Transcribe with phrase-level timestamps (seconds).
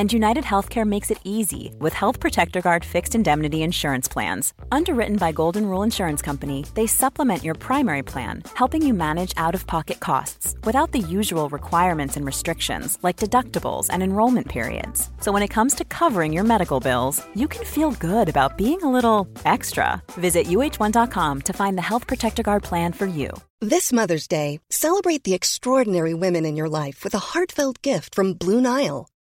[0.00, 4.54] And United Healthcare makes it easy with Health Protector Guard fixed indemnity insurance plans.
[4.72, 9.54] Underwritten by Golden Rule Insurance Company, they supplement your primary plan, helping you manage out
[9.54, 15.10] of pocket costs without the usual requirements and restrictions like deductibles and enrollment periods.
[15.20, 18.82] So when it comes to covering your medical bills, you can feel good about being
[18.82, 20.02] a little extra.
[20.12, 23.28] Visit uh1.com to find the Health Protector Guard plan for you.
[23.60, 28.32] This Mother's Day, celebrate the extraordinary women in your life with a heartfelt gift from
[28.32, 29.06] Blue Nile.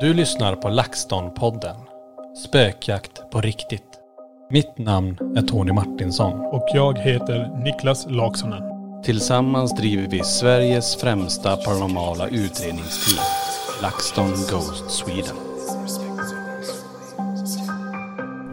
[0.00, 1.76] Du lyssnar på LaxTon-podden.
[2.44, 3.82] Spökjakt på riktigt.
[4.50, 6.40] Mitt namn är Tony Martinsson.
[6.40, 8.62] Och jag heter Niklas Laksonen.
[9.04, 13.24] Tillsammans driver vi Sveriges främsta paranormala utredningsteam.
[13.82, 15.36] LaxTon Ghost Sweden.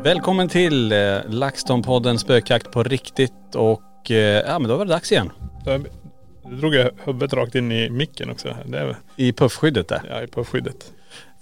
[0.03, 5.11] Välkommen till eh, LaxTon-podden Spökjakt på riktigt och eh, ja men då var det dags
[5.11, 5.31] igen.
[6.45, 8.55] Nu drog jag huvudet rakt in i micken också.
[8.65, 10.01] Det är, I puffskyddet där.
[10.09, 10.93] ja, i puffskyddet.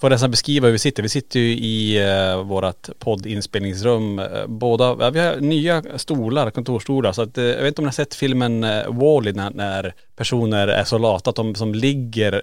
[0.02, 1.04] Får nästan beskriva hur vi sitter.
[1.04, 4.20] Vi sitter ju i eh, vårat poddinspelningsrum.
[4.20, 7.12] Eh, båda, ja, vi har nya stolar, kontorsstolar.
[7.12, 9.94] Så att, eh, jag vet inte om ni har sett filmen eh, Wall-E när, när
[10.16, 12.42] personer är så lata att de som ligger,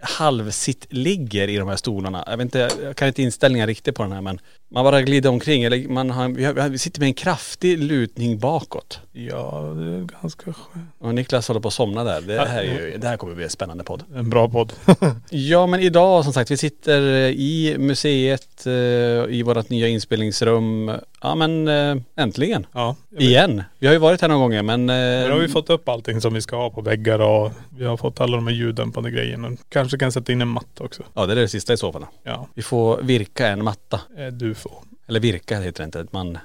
[0.00, 2.24] halvsitt ligger i de här stolarna.
[2.26, 5.30] Jag vet inte, jag kan inte inställningen riktigt på den här men man bara glider
[5.30, 5.64] omkring.
[5.64, 9.00] Eller man har, vi, har, vi sitter med en kraftig lutning bakåt.
[9.12, 10.88] Ja, det är ganska skönt.
[10.98, 12.20] Och Niklas håller på att somna där.
[12.20, 14.04] Det här, är ju, det här kommer bli en spännande podd.
[14.14, 14.72] En bra podd.
[15.30, 17.00] Ja men idag som sagt, vi sitter
[17.30, 20.92] i museet eh, i vårt nya inspelningsrum.
[21.20, 22.66] Ja men eh, äntligen.
[22.72, 22.96] ja.
[23.18, 23.62] Igen.
[23.78, 24.86] Vi har ju varit här några gånger men...
[24.86, 27.84] Nu Eh, har vi fått upp allting som vi ska ha på väggar och vi
[27.84, 29.50] har fått alla de här ljuddämpande grejerna.
[29.68, 31.02] Kanske kan sätta in en matta också.
[31.14, 32.06] Ja det är det sista i så fall.
[32.22, 34.00] Ja, Vi får virka en matta.
[34.18, 34.72] eh, du får.
[35.08, 36.06] Eller virka heter det inte.
[36.10, 36.38] Man...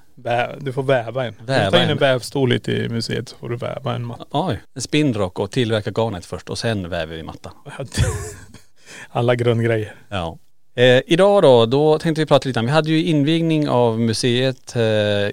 [0.60, 1.36] Du får väva en.
[1.46, 1.90] Väva tar in en.
[1.90, 4.26] en vävstol lite i museet så får du väva en matta.
[4.32, 7.54] Oj, en spinnrock och tillverka garnet först och sen väver vi mattan.
[9.10, 9.96] Alla grundgrejer.
[10.10, 10.38] Ja.
[10.76, 14.76] Eh, idag då, då tänkte vi prata lite om, vi hade ju invigning av museet
[14.76, 14.82] eh,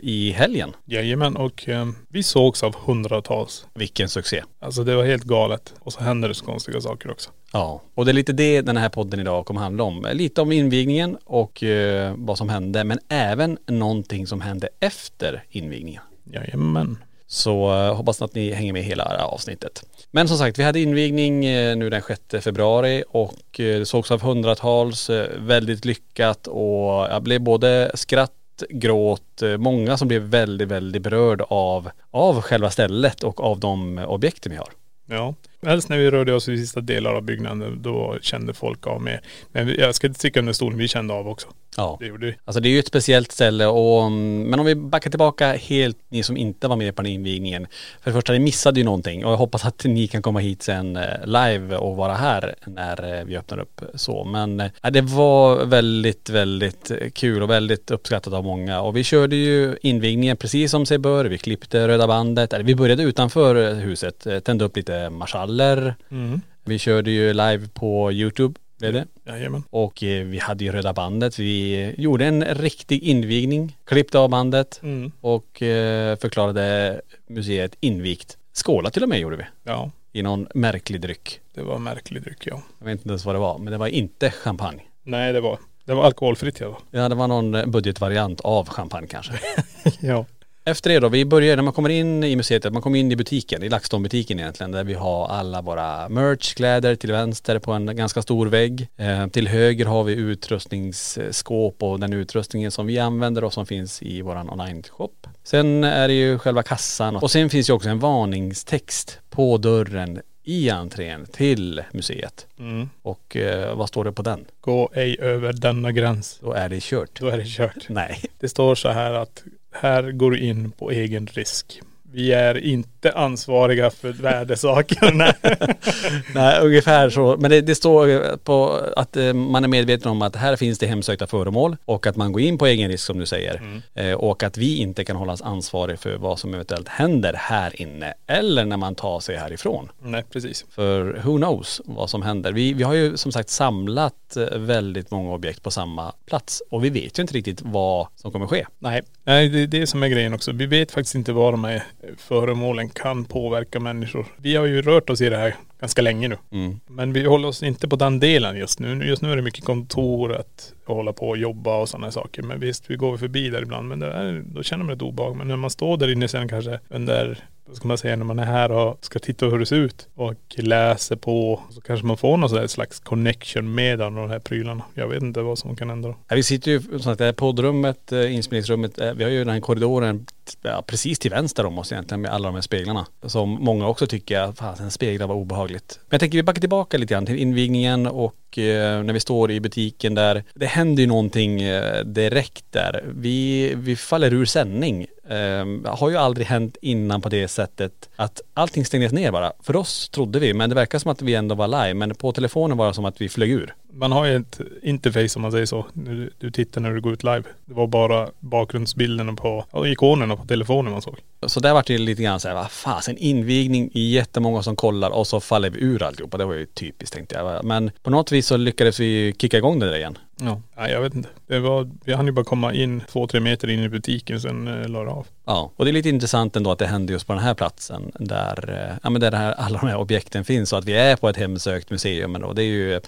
[0.03, 0.73] i helgen.
[0.85, 3.67] Jajamän och eh, vi sågs av hundratals.
[3.75, 4.43] Vilken succé.
[4.59, 5.75] Alltså det var helt galet.
[5.81, 7.31] Och så händer det så konstiga saker också.
[7.53, 10.07] Ja, och det är lite det den här podden idag kommer handla om.
[10.13, 16.03] Lite om invigningen och eh, vad som hände, men även någonting som hände efter invigningen.
[16.33, 16.99] Jajamän.
[17.33, 19.85] Så eh, hoppas att ni hänger med hela det här avsnittet.
[20.11, 24.11] Men som sagt, vi hade invigning eh, nu den 6 februari och eh, det sågs
[24.11, 28.33] av hundratals, väldigt lyckat och jag blev både skratt,
[28.71, 34.53] gråt, många som blev väldigt, väldigt berörd av, av själva stället och av de objekten
[34.53, 34.69] vi har.
[35.07, 35.35] Ja.
[35.63, 39.21] Helst när vi rörde oss i sista delar av byggnaden då kände folk av mer.
[39.53, 41.49] Men jag ska inte sticka under stolen, vi kände av också.
[41.77, 41.97] Ja.
[42.01, 42.37] Det gjorde vi.
[42.45, 45.99] Alltså det är ju ett speciellt ställe och, mm, men om vi backar tillbaka helt,
[46.09, 47.67] ni som inte var med på den invigningen.
[48.01, 50.63] För det första, ni missade ju någonting och jag hoppas att ni kan komma hit
[50.63, 54.25] sen eh, live och vara här när eh, vi öppnar upp så.
[54.25, 59.37] Men eh, det var väldigt, väldigt kul och väldigt uppskattat av många och vi körde
[59.37, 61.25] ju invigningen precis som sig bör.
[61.25, 65.95] Vi klippte röda bandet, eller vi började utanför huset, tände upp lite marschaller.
[66.11, 66.41] Mm.
[66.65, 69.07] Vi körde ju live på YouTube, blev det.
[69.33, 69.63] Jajamän.
[69.71, 71.39] Och eh, vi hade ju röda bandet.
[71.39, 75.13] Vi gjorde en riktig invigning, klippte av bandet Mm.
[75.21, 78.37] och eh, förklarade museet invigt.
[78.53, 79.45] Skåla till och med gjorde vi.
[79.65, 81.41] Ja, I någon märklig dryck.
[81.55, 82.63] det var märklig dryck ja.
[82.79, 84.83] Jag vet inte ens vad det var, men det var inte champagne.
[85.03, 86.75] Nej det var, det var alkoholfritt fall.
[86.91, 89.33] Ja, det var någon eh, budgetvariant av champagne kanske.
[90.01, 90.25] Ja.
[90.65, 93.17] Efter det då, vi börjar när man kommer in i museet, man kommer in i
[93.17, 98.23] butiken, i LaxTon-butiken egentligen, där vi har alla våra merchkläder till vänster på en ganska
[98.23, 98.89] stor vägg.
[98.97, 104.03] Eh, till höger har vi utrustningsskåp och den utrustningen som vi använder och som finns
[104.03, 105.13] i våran online-shop.
[105.43, 110.21] Sen är det ju själva kassan och sen finns ju också en varningstext på dörren
[110.43, 112.47] i entrén till museet.
[112.59, 112.89] Mm.
[113.03, 114.45] Och eh, vad står det på den?
[114.61, 116.39] Gå ej över denna gräns.
[116.43, 117.21] Då är det kört.
[117.21, 117.89] Då är det kört.
[117.89, 118.21] Nej.
[118.39, 121.81] Det står så här att här går du in på egen risk.
[122.13, 125.13] Vi är inte ansvariga för värdesaker.
[126.35, 126.61] Nej.
[126.61, 127.37] Ungefär så.
[127.37, 130.87] Men det, det står på att eh, man är medveten om att här finns det
[130.87, 133.83] hemsökta föremål och att man går in på egen risk som du säger.
[133.95, 138.15] Eh, och att vi inte kan hållas ansvariga för vad som eventuellt händer här inne
[138.27, 139.89] eller när man tar sig härifrån.
[140.03, 140.65] Nej, precis.
[140.71, 142.53] För who knows vad som händer.
[142.53, 146.85] Vi, vi har ju som sagt samlat eh, väldigt många objekt på samma plats och
[146.85, 148.67] vi vet ju inte riktigt vad som kommer ske.
[148.79, 150.53] Nej, Nej det är det som är grejen också.
[150.53, 151.83] Vi vet faktiskt inte vad de här
[152.19, 154.27] föremålen kan påverka människor.
[154.37, 156.37] Vi har ju rört oss i det här ganska länge nu.
[156.51, 156.81] Mm.
[156.87, 159.05] Men vi håller oss inte på den delen just nu.
[159.07, 162.43] Just nu är det mycket kontor att hålla på och jobba och sådana saker.
[162.43, 163.89] Men visst, vi går förbi där ibland.
[163.89, 165.37] Men det är, då känner man ett obehag.
[165.37, 168.39] Men när man står där inne sen kanske under, vad ska man säga, när man
[168.39, 171.61] är här och ska titta hur det ser ut och läser på.
[171.71, 174.85] Så kanske man får någon slags connection med de här prylarna.
[174.95, 176.17] Jag vet inte vad som kan hända då.
[176.29, 179.55] Ja, vi sitter ju som sagt i poddrummet, eh, inspelningsrummet, eh, vi har ju den
[179.55, 180.27] här korridoren
[180.63, 183.07] ja, precis till vänster om oss egentligen med alla de här speglarna.
[183.23, 185.99] Som många också tycker, att fasen speglar var obehagligt.
[186.03, 189.51] Men jag tänker vi backar tillbaka lite grann till invigningen och eh, när vi står
[189.51, 190.45] i butiken där.
[190.55, 193.05] Det händer ju någonting eh, direkt där.
[193.15, 195.07] Vi, vi faller ur sändning.
[195.31, 199.53] Eh, har ju aldrig hänt innan på det sättet att allting stängdes ner bara.
[199.61, 201.95] För oss trodde vi, men det verkar som att vi ändå var live.
[201.95, 203.75] Men på telefonen var det som att vi flög ur.
[203.93, 205.87] Man har ju ett interface om man säger så.
[205.93, 207.43] Du, du tittar när du går ut live.
[207.65, 211.17] Det var bara bakgrundsbilderna på, och ikonerna på telefonen man såg.
[211.47, 215.41] Så där var det lite grann såhär, vad fasen invigning, jättemånga som kollar och så
[215.41, 216.39] faller vi ur alltihopa.
[216.39, 217.65] Det var ju typiskt tänkte jag.
[217.65, 220.19] Men på något vis så lyckades vi kicka igång det där igen.
[220.41, 220.61] Ja.
[220.77, 221.29] Nej jag vet inte.
[221.47, 224.69] Det var, vi hann ju bara komma in två, tre meter in i butiken sen
[224.69, 225.27] eh, la det av.
[225.45, 228.13] Ja, och det är lite intressant ändå att det hände just på den här platsen
[228.19, 231.17] där, eh, ja men där här, alla de här objekten finns och att vi är
[231.17, 232.53] på ett hemsökt museum ändå.
[232.53, 233.01] Det är ju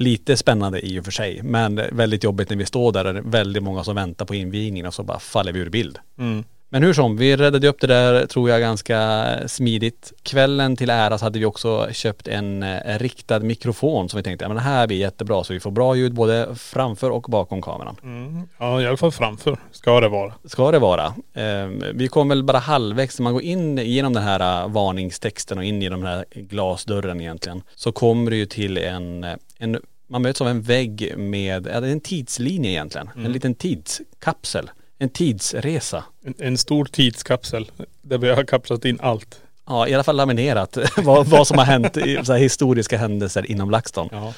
[0.00, 1.42] lite spännande i och för sig.
[1.42, 4.34] Men väldigt jobbigt när vi står där och det är väldigt många som väntar på
[4.34, 5.98] invigningen och så bara faller vi ur bild.
[6.18, 6.44] Mm.
[6.70, 10.12] Men hur som, vi räddade upp det där tror jag ganska smidigt.
[10.22, 14.44] Kvällen till ära så hade vi också köpt en eh, riktad mikrofon som vi tänkte,
[14.44, 17.62] ja men det här blir jättebra så vi får bra ljud både framför och bakom
[17.62, 17.96] kameran.
[18.02, 18.48] Mm.
[18.58, 20.34] Ja i alla fall framför ska det vara.
[20.44, 21.04] Ska det vara.
[21.34, 25.58] Eh, vi kom väl bara halvvägs, när man går in genom den här eh, varningstexten
[25.58, 29.78] och in i den här glasdörren egentligen, så kommer det ju till en, eh, en
[30.10, 33.10] man möts av en vägg med, ja, det är en tidslinje egentligen.
[33.16, 34.70] En liten tidskapsel.
[34.98, 36.04] En tidsresa.
[36.24, 37.70] En, en stor tidskapsel
[38.02, 39.40] där vi har kapslat in allt.
[39.66, 43.50] Ja, i alla fall laminerat vad, vad som har hänt i så här historiska händelser
[43.50, 44.08] inom LaxTon.
[44.12, 44.32] Ja.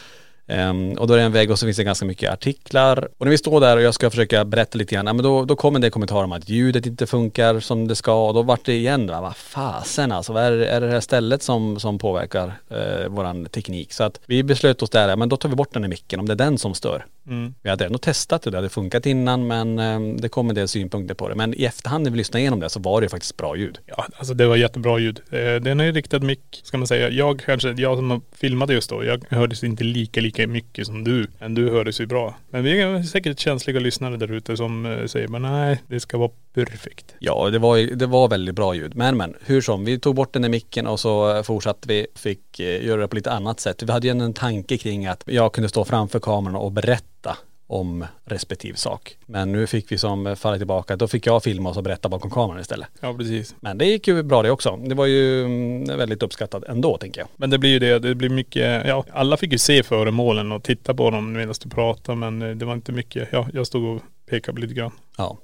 [0.50, 3.08] Ehm, och då är det en vägg och så finns det ganska mycket artiklar.
[3.18, 5.44] Och när vi står där och jag ska försöka berätta lite grann, ja, men då,
[5.44, 8.26] då kommer det kommentarer om att ljudet inte funkar som det ska.
[8.26, 11.42] Och då vart det igen, va, vad fasen alltså, vad är, är det här stället
[11.42, 13.92] som, som påverkar eh, våran teknik?
[13.92, 16.20] Så att vi beslöt oss där, ja, men då tar vi bort den här micken
[16.20, 17.06] om det är den som stör.
[17.26, 17.54] Mm.
[17.62, 20.68] Vi hade ändå testat det, det hade funkat innan men eh, det kom en del
[20.68, 21.34] synpunkter på det.
[21.34, 23.78] Men i efterhand när vi lyssnade igenom det så var det faktiskt bra ljud.
[23.86, 25.20] Ja, alltså det var jättebra ljud.
[25.30, 27.10] Eh, Den är ju riktad mick, ska man säga.
[27.10, 31.26] Jag kanske, jag som filmade just då, jag hördes inte lika, lika mycket som du.
[31.38, 32.34] Men du hördes ju bra.
[32.50, 36.18] Men vi är säkert känsliga lyssnare där ute som eh, säger, men nej, det ska
[36.18, 37.14] vara perfekt.
[37.18, 38.96] Ja, det var, det var väldigt bra ljud.
[38.96, 42.06] Men men, hur som, vi tog bort den där micken och så eh, fortsatte vi,
[42.14, 43.82] fick eh, göra det på lite annat sätt.
[43.82, 47.36] Vi hade ju en tanke kring att jag kunde stå framför kameran och berätta
[47.70, 49.16] om respektive sak.
[49.26, 52.30] Men nu fick vi som falla tillbaka, då fick jag filma och så berätta bakom
[52.30, 52.88] kameran istället.
[53.00, 53.54] Ja, precis.
[53.60, 54.76] Men det gick ju bra det också.
[54.76, 57.28] Det var ju mm, väldigt uppskattat ändå tänker jag.
[57.36, 60.62] Men det blir ju det, det blir mycket, ja alla fick ju se föremålen och
[60.62, 63.96] titta på dem medan du pratade men eh, det var inte mycket, ja jag stod
[63.96, 64.92] och pekade lite grann.
[65.16, 65.38] Ja.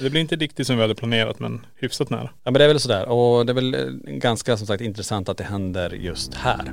[0.00, 2.30] Det blir inte riktigt som vi hade planerat men hyfsat nära.
[2.44, 3.80] Ja men det är väl sådär och det är väl eh,
[4.12, 6.72] ganska som sagt intressant att det händer just här.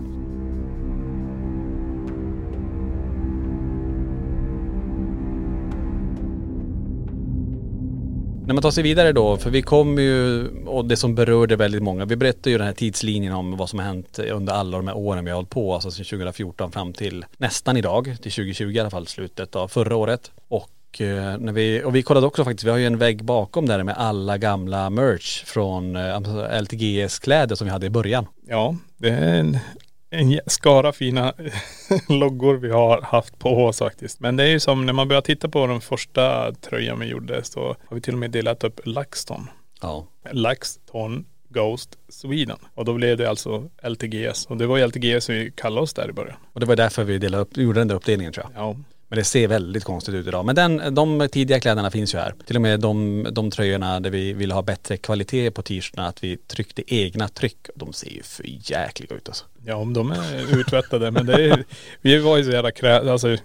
[8.49, 11.83] När man tar sig vidare då, för vi kommer ju, och det som berörde väldigt
[11.83, 14.87] många, vi berättar ju den här tidslinjen om vad som har hänt under alla de
[14.87, 18.71] här åren vi har hållit på, alltså sedan 2014 fram till nästan idag, till 2020
[18.71, 20.31] i alla fall, slutet av förra året.
[20.47, 23.65] Och eh, när vi, och vi kollade också faktiskt, vi har ju en vägg bakom
[23.65, 28.27] där med alla gamla merch från eh, alltså LTGS kläder som vi hade i början.
[28.47, 29.57] Ja, det är en,
[30.09, 31.33] en skara fina
[32.09, 34.19] loggor vi har haft på oss faktiskt.
[34.19, 37.43] Men det är ju som när man börjar titta på den första tröjan vi gjorde
[37.43, 39.47] så har vi till och med delat upp LaxTon.
[39.81, 40.07] Ja.
[40.31, 42.57] LaxTon Ghost Sweden.
[42.75, 44.45] Och då blev det alltså LTGS.
[44.45, 46.37] Och det var ju LTGS vi kallade oss där i början.
[46.53, 48.63] Och det var därför vi delade upp, gjorde den där uppdelningen tror jag.
[48.63, 48.75] Ja.
[49.09, 50.45] Men det ser väldigt konstigt ut idag.
[50.45, 52.33] Men den, de tidiga kläderna finns ju här.
[52.45, 56.23] Till och med de, de tröjorna där vi ville ha bättre kvalitet på t-shirtarna, att
[56.23, 57.67] vi tryckte egna tryck.
[57.75, 59.45] De ser ju för jäkliga ut alltså.
[59.65, 61.63] Ja om de är uttvättade men det är,
[62.01, 63.37] vi var ju så jävla krä, alltså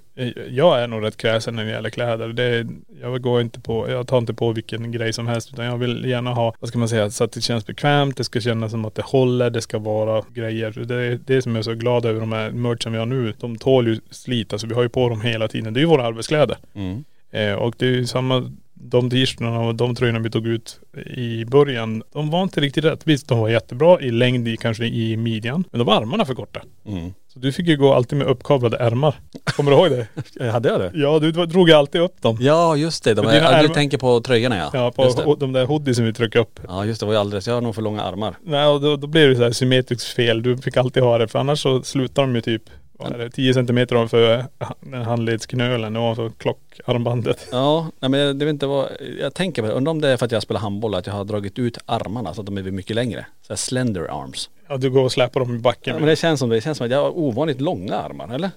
[0.49, 2.29] jag är nog rätt kräsen när det gäller kläder.
[2.29, 2.67] Det är,
[3.01, 6.05] jag går inte på, jag tar inte på vilken grej som helst utan jag vill
[6.05, 8.85] gärna ha, vad ska man säga, så att det känns bekvämt, det ska kännas som
[8.85, 10.71] att det håller, det ska vara grejer.
[10.71, 13.35] Det är det som jag är så glad över de här merchen vi har nu.
[13.41, 15.75] De tål ju slit, alltså vi har ju på dem hela tiden.
[15.75, 16.57] Det är ju våra arbetskläder.
[16.75, 17.05] Mm.
[17.31, 20.81] Eh, och det är ju samma, de t-shirtarna och de tröjorna vi tog ut
[21.17, 23.01] i början, de var inte riktigt rätt.
[23.05, 26.35] Visst, de var jättebra i längd i kanske i midjan, men de var armarna för
[26.35, 26.61] korta.
[26.87, 27.15] Mm.
[27.29, 29.15] Så du fick ju gå alltid med uppkavlade ärmar.
[29.45, 30.51] Kommer du ihåg det?
[30.51, 30.91] Hade jag det?
[30.95, 32.39] Ja, du drog alltid upp dem.
[32.41, 34.71] Ja just det, de är, ja, du ärmar- tänker på tröjorna ja.
[34.73, 34.91] Ja,
[35.25, 36.61] på de där hoodiesen vi tryckte upp.
[36.69, 38.37] Ja just det, det var ju alldeles, jag har nog för långa armar.
[38.43, 40.43] Nej, och då, då blev det så här symmetriskt fel.
[40.43, 42.63] Du fick alltid ha det, för annars så slutar de ju typ,
[42.99, 47.49] vad är det, 10 centimeter ovanför ha- handledsknölen, ovanför klockarmbandet.
[47.53, 48.89] Ja, nej men jag, det vet inte vad,
[49.21, 51.15] jag tänker på det, undrar om det är för att jag spelar handboll, att jag
[51.15, 53.27] har dragit ut armarna så att de är mycket längre.
[53.43, 54.51] Så här slender arms.
[54.69, 55.95] Ja, du går och släpar dem i backen.
[55.95, 58.35] Ja, men det känns som det, det känns som att jag har ovanligt långa armar,
[58.35, 58.51] eller?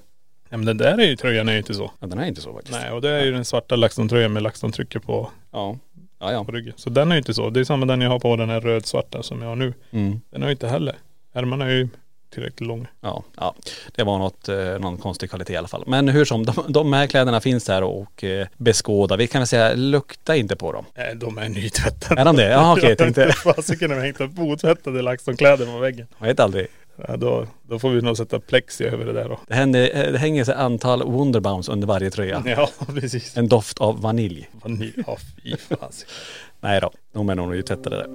[0.50, 1.92] Ja, men den där är ju, tröjan är ju inte så.
[2.00, 2.80] Ja den är inte så faktiskt.
[2.82, 5.78] Nej, och det är ju den svarta LaxTon-tröjan med LaxTon-trycket på, Ja.
[6.20, 6.44] Ja ja.
[6.44, 6.74] på ryggen.
[6.78, 7.50] Så den är ju inte så.
[7.50, 9.74] Det är samma den jag har på den här röd-svarta som jag har nu.
[9.92, 10.22] Mm.
[10.30, 10.96] Den har ju inte heller.
[11.34, 11.90] Ärmarna är ju
[12.30, 12.88] tillräckligt långa.
[13.02, 13.56] Ja, ja.
[13.96, 15.84] Det var något, eh, någon konstig kvalitet i alla fall.
[15.88, 19.16] Men hur som, de, de här kläderna finns där och eh, beskåda.
[19.18, 20.86] Vi kan väl säga, lukta inte på dem.
[20.98, 22.22] Nej, de är nytvättade.
[22.22, 22.50] Är de det?
[22.50, 26.08] Ja okej, jag tänkte, Fasiken har hängt upp otvättade LaxTon-kläder på väggen.
[26.20, 26.68] jag vet aldrig.
[27.08, 29.40] Ja, då, då får vi nog sätta plexi över det där då.
[29.48, 32.44] Det, händer, eh, det hänger sig antal Wonderbounce under varje tröja.
[32.58, 33.38] Ja, precis.
[33.38, 34.50] En doft av vanilj.
[34.64, 36.14] Vanilj, ja fy fasiken.
[36.60, 38.08] Nej då, de är nog nytvättade där.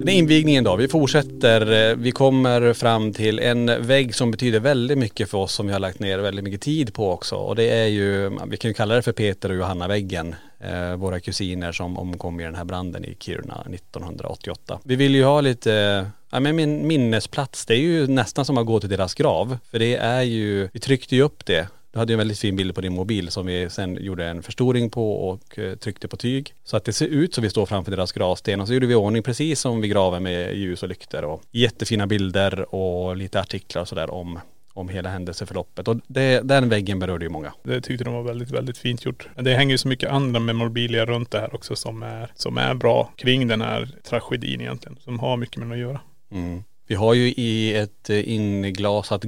[0.00, 0.76] Den här invigningen då.
[0.76, 1.90] Vi fortsätter.
[1.90, 5.72] Eh, vi kommer fram till en vägg som betyder väldigt mycket för oss som vi
[5.72, 7.36] har lagt ner väldigt mycket tid på också.
[7.36, 10.34] Och det är ju, vi kan ju kalla det för Peter och Johanna-väggen.
[10.60, 14.80] Eh, våra kusiner som omkom i den här branden i Kiruna 1988.
[14.84, 18.66] Vi vill ju ha lite, ja men min minnesplats, det är ju nästan som att
[18.66, 19.58] gå till deras grav.
[19.70, 21.68] För det är ju, vi tryckte ju upp det.
[21.92, 24.42] Du hade ju en väldigt fin bild på din mobil som vi sen gjorde en
[24.42, 26.54] förstoring på och eh, tryckte på tyg.
[26.64, 28.94] Så att det ser ut som vi står framför deras gravsten och så gjorde vi
[28.94, 33.82] ordning precis som vid graven med ljus och lyktor och jättefina bilder och lite artiklar
[33.82, 34.38] och sådär om,
[34.72, 35.88] om hela händelseförloppet.
[35.88, 37.52] Och det, den väggen berörde ju många.
[37.62, 39.28] Det tyckte de var väldigt, väldigt fint gjort.
[39.34, 42.58] Men det hänger ju så mycket andra memorabilia runt det här också som är, som
[42.58, 44.96] är bra kring den här tragedin egentligen.
[45.00, 46.00] Som har mycket med den att göra.
[46.32, 46.62] Mm.
[46.86, 49.24] Vi har ju i ett eh, inglasat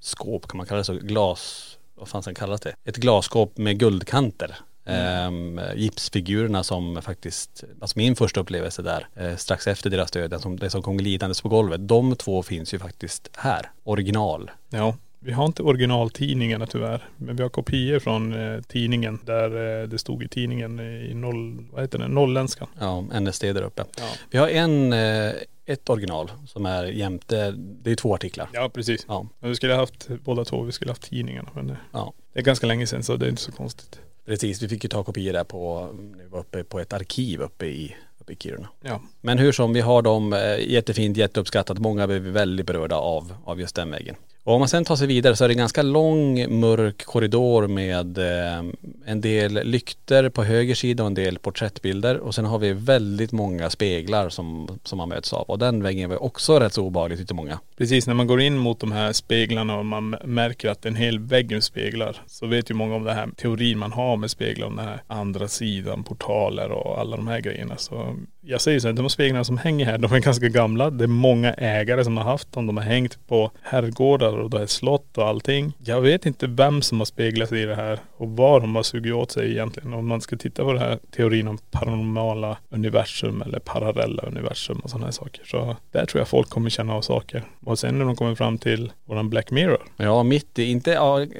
[0.00, 0.94] guldskåp, kan man kalla det så?
[0.94, 2.74] Glas, vad fan sen kallas det?
[2.84, 4.56] Ett glasskåp med guldkanter.
[4.86, 10.40] Ehm, gipsfigurerna som faktiskt, alltså min första upplevelse där, eh, strax efter deras död, den
[10.40, 14.50] som, det som kom glidandes på golvet, de två finns ju faktiskt här, original.
[14.70, 14.94] Ja.
[15.22, 17.08] Vi har inte originaltidningarna tyvärr.
[17.16, 21.64] Men vi har kopior från eh, tidningen där eh, det stod i tidningen i noll,
[21.72, 22.68] vad heter det, nolländskan.
[22.78, 23.84] Ja, NSD där uppe.
[23.98, 24.04] Ja.
[24.30, 25.32] Vi har en, eh,
[25.66, 28.48] ett original som är jämte, det är två artiklar.
[28.52, 29.04] Ja precis.
[29.08, 31.48] Ja, Men vi skulle ha haft båda två, vi skulle ha haft tidningarna.
[31.54, 32.12] Men det, ja.
[32.32, 34.00] det är ganska länge sedan så det är inte så konstigt.
[34.26, 37.40] Precis, vi fick ju ta kopior där på, när vi var uppe på ett arkiv
[37.40, 38.68] uppe i, uppe i Kiruna.
[38.80, 39.00] Ja.
[39.20, 41.78] Men hur som, vi har dem eh, jättefint, jätteuppskattat.
[41.78, 44.16] Många blev väldigt berörda av, av just den väggen.
[44.44, 47.66] Och om man sen tar sig vidare så är det en ganska lång mörk korridor
[47.66, 48.64] med eh,
[49.06, 52.18] en del lykter på höger sida och en del porträttbilder.
[52.18, 55.42] Och sen har vi väldigt många speglar som, som man möts av.
[55.42, 57.60] Och den väggen var också rätt så obehaglig tyckte många.
[57.78, 61.18] Precis, när man går in mot de här speglarna och man märker att en hel
[61.18, 64.66] vägg med speglar så vet ju många om den här teorin man har med speglar
[64.66, 67.76] om den här andra sidan, portaler och alla de här grejerna.
[67.76, 70.90] Så jag säger så här, de här speglarna som hänger här, de är ganska gamla.
[70.90, 72.66] Det är många ägare som har haft dem.
[72.66, 75.72] De har hängt på herrgårdar och det är slott och allting.
[75.84, 78.82] Jag vet inte vem som har speglat sig i det här och vad de har
[78.82, 79.94] sugit åt sig egentligen.
[79.94, 84.90] Om man ska titta på den här teorin om paranormala universum eller parallella universum och
[84.90, 85.42] sådana här saker.
[85.44, 87.44] Så där tror jag folk kommer känna av saker.
[87.64, 89.82] Och sen när de kommer fram till våran Black Mirror.
[89.96, 90.92] Ja, mitt i, inte,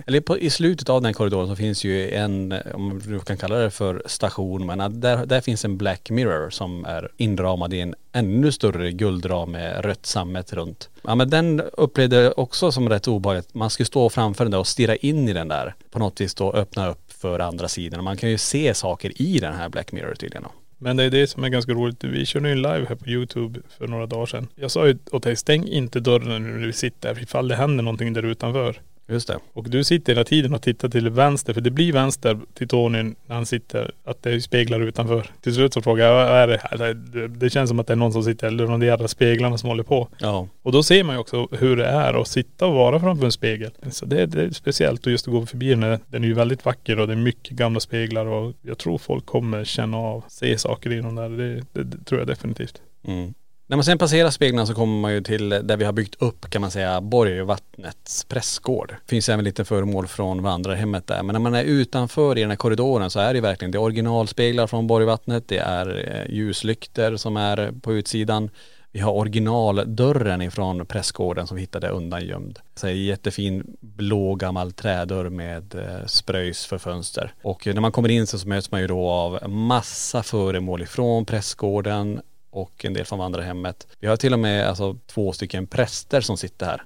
[0.07, 3.57] eller på, i slutet av den korridoren så finns ju en, om du kan kalla
[3.57, 7.95] det för station, men där, där finns en Black Mirror som är inramad i en
[8.13, 10.89] ännu större guldram med rött sammet runt.
[11.03, 13.55] Ja men den upplevde jag också som rätt obehagligt.
[13.55, 15.75] Man skulle stå framför den där och stirra in i den där.
[15.91, 18.01] På något vis då öppna upp för andra sidan.
[18.01, 20.43] Och man kan ju se saker i den här Black Mirror tydligen.
[20.43, 20.51] då.
[20.83, 22.05] Men det är det som är ganska roligt.
[22.05, 24.49] Vi körde ju en live här på YouTube för några dagar sedan.
[24.55, 28.13] Jag sa ju åt dig, stäng inte dörren när du sitter ifall det händer någonting
[28.13, 28.81] där utanför.
[29.11, 29.39] Just det.
[29.53, 33.03] Och du sitter hela tiden och tittar till vänster, för det blir vänster till Tony
[33.03, 35.31] när han sitter, att det är speglar utanför.
[35.41, 36.95] Till slut så frågar jag, vad är det här?
[37.29, 39.83] Det, känns som att det är någon som sitter, eller de jävla speglarna som håller
[39.83, 40.09] på.
[40.19, 40.49] Ja.
[40.63, 43.33] Och då ser man ju också hur det är att sitta och vara framför en
[43.33, 43.71] spegel.
[43.91, 45.99] Så det, det är speciellt och just att gå förbi den.
[46.07, 49.27] Den är ju väldigt vacker och det är mycket gamla speglar och jag tror folk
[49.27, 51.29] kommer känna av, se saker i dem där.
[51.29, 52.81] Det, det, det tror jag definitivt.
[53.05, 53.35] Mm.
[53.71, 56.51] När man sen passerar speglarna så kommer man ju till där vi har byggt upp
[56.51, 58.95] kan man säga Borgvattnets prästgård.
[59.07, 61.23] Finns även lite föremål från vandrarhemmet där.
[61.23, 63.79] Men när man är utanför i den här korridoren så är det ju verkligen, det
[63.79, 68.51] är originalspeglar från Borgvattnet, det är eh, ljuslykter som är på utsidan.
[68.93, 72.59] Vi har originaldörren ifrån prästgården som vi hittade undangömd.
[72.75, 77.33] Så en jättefin blå gammal trädörr med eh, spröjs för fönster.
[77.43, 82.21] Och när man kommer in så möts man ju då av massa föremål ifrån prästgården
[82.51, 83.87] och en del från vandrarhemmet.
[84.01, 86.83] Vi har till och med alltså två stycken präster som sitter här.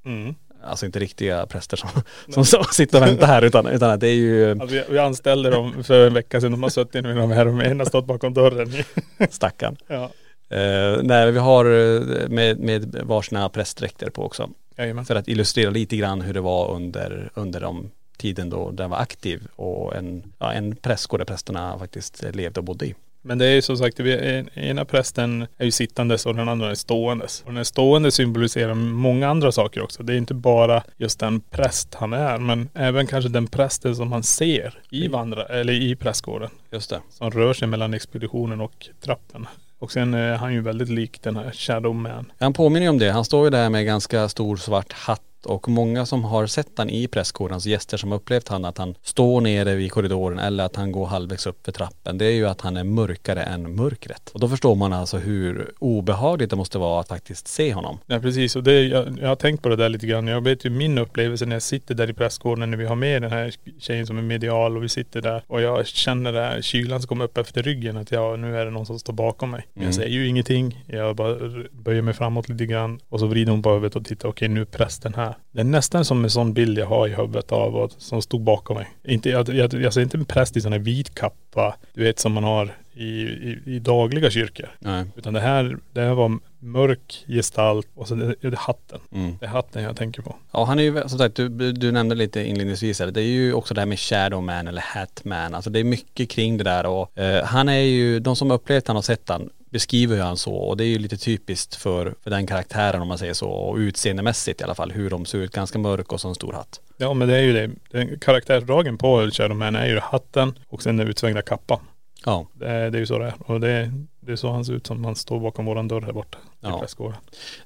[0.64, 1.88] Alltså inte riktiga präster som,
[2.28, 4.98] som, som sitter och väntar här utan, utan att det är ju Ja, vi, vi
[4.98, 6.50] anställde dem för en vecka sedan.
[6.50, 8.72] De har suttit med dem här och en har stått bakom dörren.
[9.30, 9.76] stackarn.
[9.86, 10.10] ja.
[10.48, 14.50] Eh, nej, vi har eh, med, med varsina prästdräkter på också.
[14.76, 15.04] Jajamän.
[15.04, 18.98] För att illustrera lite grann hur det var under, under de tiden då den var
[18.98, 22.94] aktiv och en, ja, en prästgård där prästerna faktiskt levde och bodde i.
[23.26, 26.74] Men det är ju som sagt, ena prästen är ju sittandes och den andra är
[26.74, 27.42] ståendes.
[27.46, 30.02] Och den är stående symboliserar många andra saker också.
[30.02, 34.08] Det är inte bara just den präst han är, men även kanske den prästen som
[34.08, 36.50] man ser i vandra, eller i prästgården.
[36.72, 37.00] Just det.
[37.10, 39.46] Som rör sig mellan expeditionen och trappen.
[39.78, 42.32] Och sen är han ju väldigt lik den här Shadow Man.
[42.38, 43.10] Han påminner ju om det.
[43.10, 46.90] Han står ju där med ganska stor svart hatt och många som har sett han
[46.90, 50.64] i prästgården, alltså gäster som har upplevt han att han står nere vid korridoren eller
[50.64, 52.18] att han går halvvägs upp för trappen.
[52.18, 54.30] Det är ju att han är mörkare än mörkret.
[54.34, 57.98] Och då förstår man alltså hur obehagligt det måste vara att faktiskt se honom.
[58.06, 60.26] Ja precis och det, jag, jag har tänkt på det där lite grann.
[60.26, 63.22] Jag vet ju min upplevelse när jag sitter där i prästgården när vi har med
[63.22, 66.62] den här tjejen som är medial och vi sitter där och jag känner det här
[66.62, 69.50] kylan som kommer upp efter ryggen att ja nu är det någon som står bakom
[69.50, 69.66] mig.
[69.74, 70.84] Men Jag säger ju ingenting.
[70.86, 71.36] Jag bara
[71.72, 74.28] böjer mig framåt lite grann och så vrider hon på huvudet och tittar.
[74.28, 75.33] Okej nu är prästen här.
[75.52, 78.40] Det är nästan som en sån bild jag har i huvudet av vad som stod
[78.40, 78.88] bakom mig.
[79.04, 81.76] Inte, jag, jag, ser inte en präst i sån här vit kappa.
[81.94, 84.68] Du vet som man har i, i, i dagliga kyrkor.
[84.78, 85.04] Nej.
[85.16, 89.00] Utan det här, det här var mörk gestalt och så är det hatten.
[89.12, 89.36] Mm.
[89.40, 90.36] Det är hatten jag tänker på.
[90.52, 93.54] Ja han är ju som sagt, du, du nämnde lite inledningsvis här, det är ju
[93.54, 95.54] också det här med Shadow Man eller Hat Man.
[95.54, 98.88] Alltså det är mycket kring det där och eh, han är ju, de som upplevt
[98.88, 102.14] han och sett han beskriver ju han så och det är ju lite typiskt för,
[102.22, 105.38] för den karaktären om man säger så och utseendemässigt i alla fall hur de ser
[105.38, 106.80] ut, ganska mörk och så en stor hatt.
[106.96, 107.70] Ja men det är ju det.
[107.90, 111.80] Den karaktärsdragen på Shadow Man är ju hatten och sen den utsvängda kappan.
[112.24, 113.34] Ja, Det är, det är ju så det är.
[113.46, 116.12] Och det, det är så han ser ut som han står bakom våran dörr här
[116.12, 116.38] borta.
[116.38, 116.86] I Ja.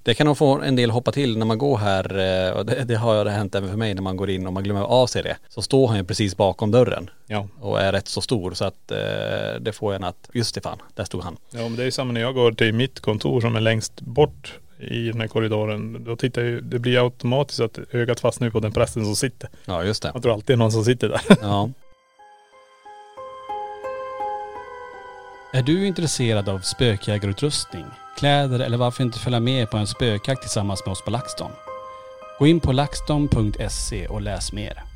[0.02, 2.18] det kan nog få en del hoppa till när man går här
[2.48, 4.52] eh, och det, det har ju hänt även för mig när man går in och
[4.52, 5.36] man glömmer av sig det.
[5.48, 7.48] Så står han ju precis bakom dörren Ja.
[7.60, 10.78] och är rätt så stor så att eh, det får en att, just det fan,
[10.94, 11.36] där stod han.
[11.50, 14.00] Ja men det är ju samma när jag går till mitt kontor som är längst
[14.00, 16.04] bort i den här korridoren.
[16.04, 19.48] Då tittar ju, det blir automatiskt att ögat fastnar på den prästen som sitter.
[19.64, 20.10] Ja just det.
[20.14, 21.20] Jag tror alltid det är någon som sitter där.
[21.42, 21.70] Ja.
[25.52, 30.82] Är du intresserad av spökjägarutrustning, kläder eller varför inte följa med på en spökjakt tillsammans
[30.86, 31.50] med oss på LaxTon?
[32.38, 34.87] Gå in på laxton.se och läs mer.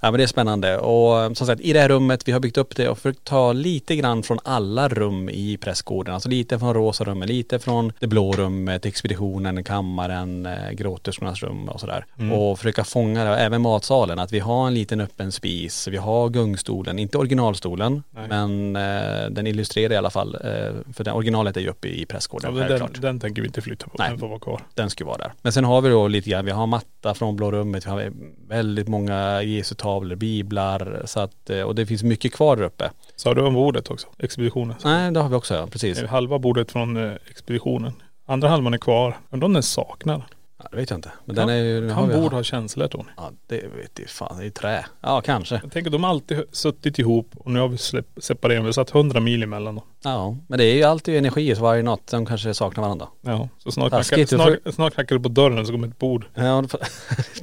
[0.00, 2.40] Ja men det är spännande och eh, som sagt i det här rummet, vi har
[2.40, 6.14] byggt upp det och försökt ta lite grann från alla rum i prästgården.
[6.14, 11.68] Alltså lite från rosa rummet, lite från det blå rummet, expeditionen, kammaren, eh, gråterskornas rum
[11.68, 12.04] och sådär.
[12.32, 16.28] Och försöka fånga det, även matsalen, att vi har en liten öppen spis, vi har
[16.28, 21.60] gungstolen, inte originalstolen, men eh, den illustrerar i alla fall, eh, för den, originalet är
[21.60, 22.92] ju uppe i Ja, prästgården självklart.
[22.92, 23.96] den, den tänker vi inte flytta på.
[23.98, 24.10] Nej.
[24.10, 24.60] Den får vara kvar.
[24.74, 25.32] Den ska vara där.
[25.42, 28.12] Men sen har vi då lite grann, vi har matta från blå rummet, vi har
[28.48, 32.90] väldigt många Jesu tavlor, biblar, så att, eh, och det finns mycket kvar där uppe.
[33.16, 34.06] Sa du om bordet också?
[34.18, 34.76] Expeditionen.
[34.84, 36.02] Nej, det har vi också, ja, precis.
[36.02, 37.92] Halva bordet från eh, expeditionen.
[38.26, 39.16] Andra halvan är kvar.
[39.30, 40.26] Undrar om den saknar.
[40.58, 41.10] Ja, det vet jag inte.
[41.24, 43.08] Men Kan- den är ju, nu har Kan vi- bord ha känslor Tony?
[43.16, 44.86] Ja, det vet jag fan, det är trä.
[45.00, 45.60] Ja, kanske.
[45.62, 47.78] Jag tänker de har alltid suttit ihop och nu har vi
[48.20, 48.62] separerat.
[48.62, 49.84] Vi har satt 100 mil emellan dem.
[50.04, 53.06] Ja, men det är ju alltid energi så varje natt, de kanske saknar varandra.
[53.20, 53.48] Ja.
[53.58, 56.24] Så snart knackar, du får- snart, snart knackar det på dörren så kommer ett bord.
[56.34, 56.64] Ja,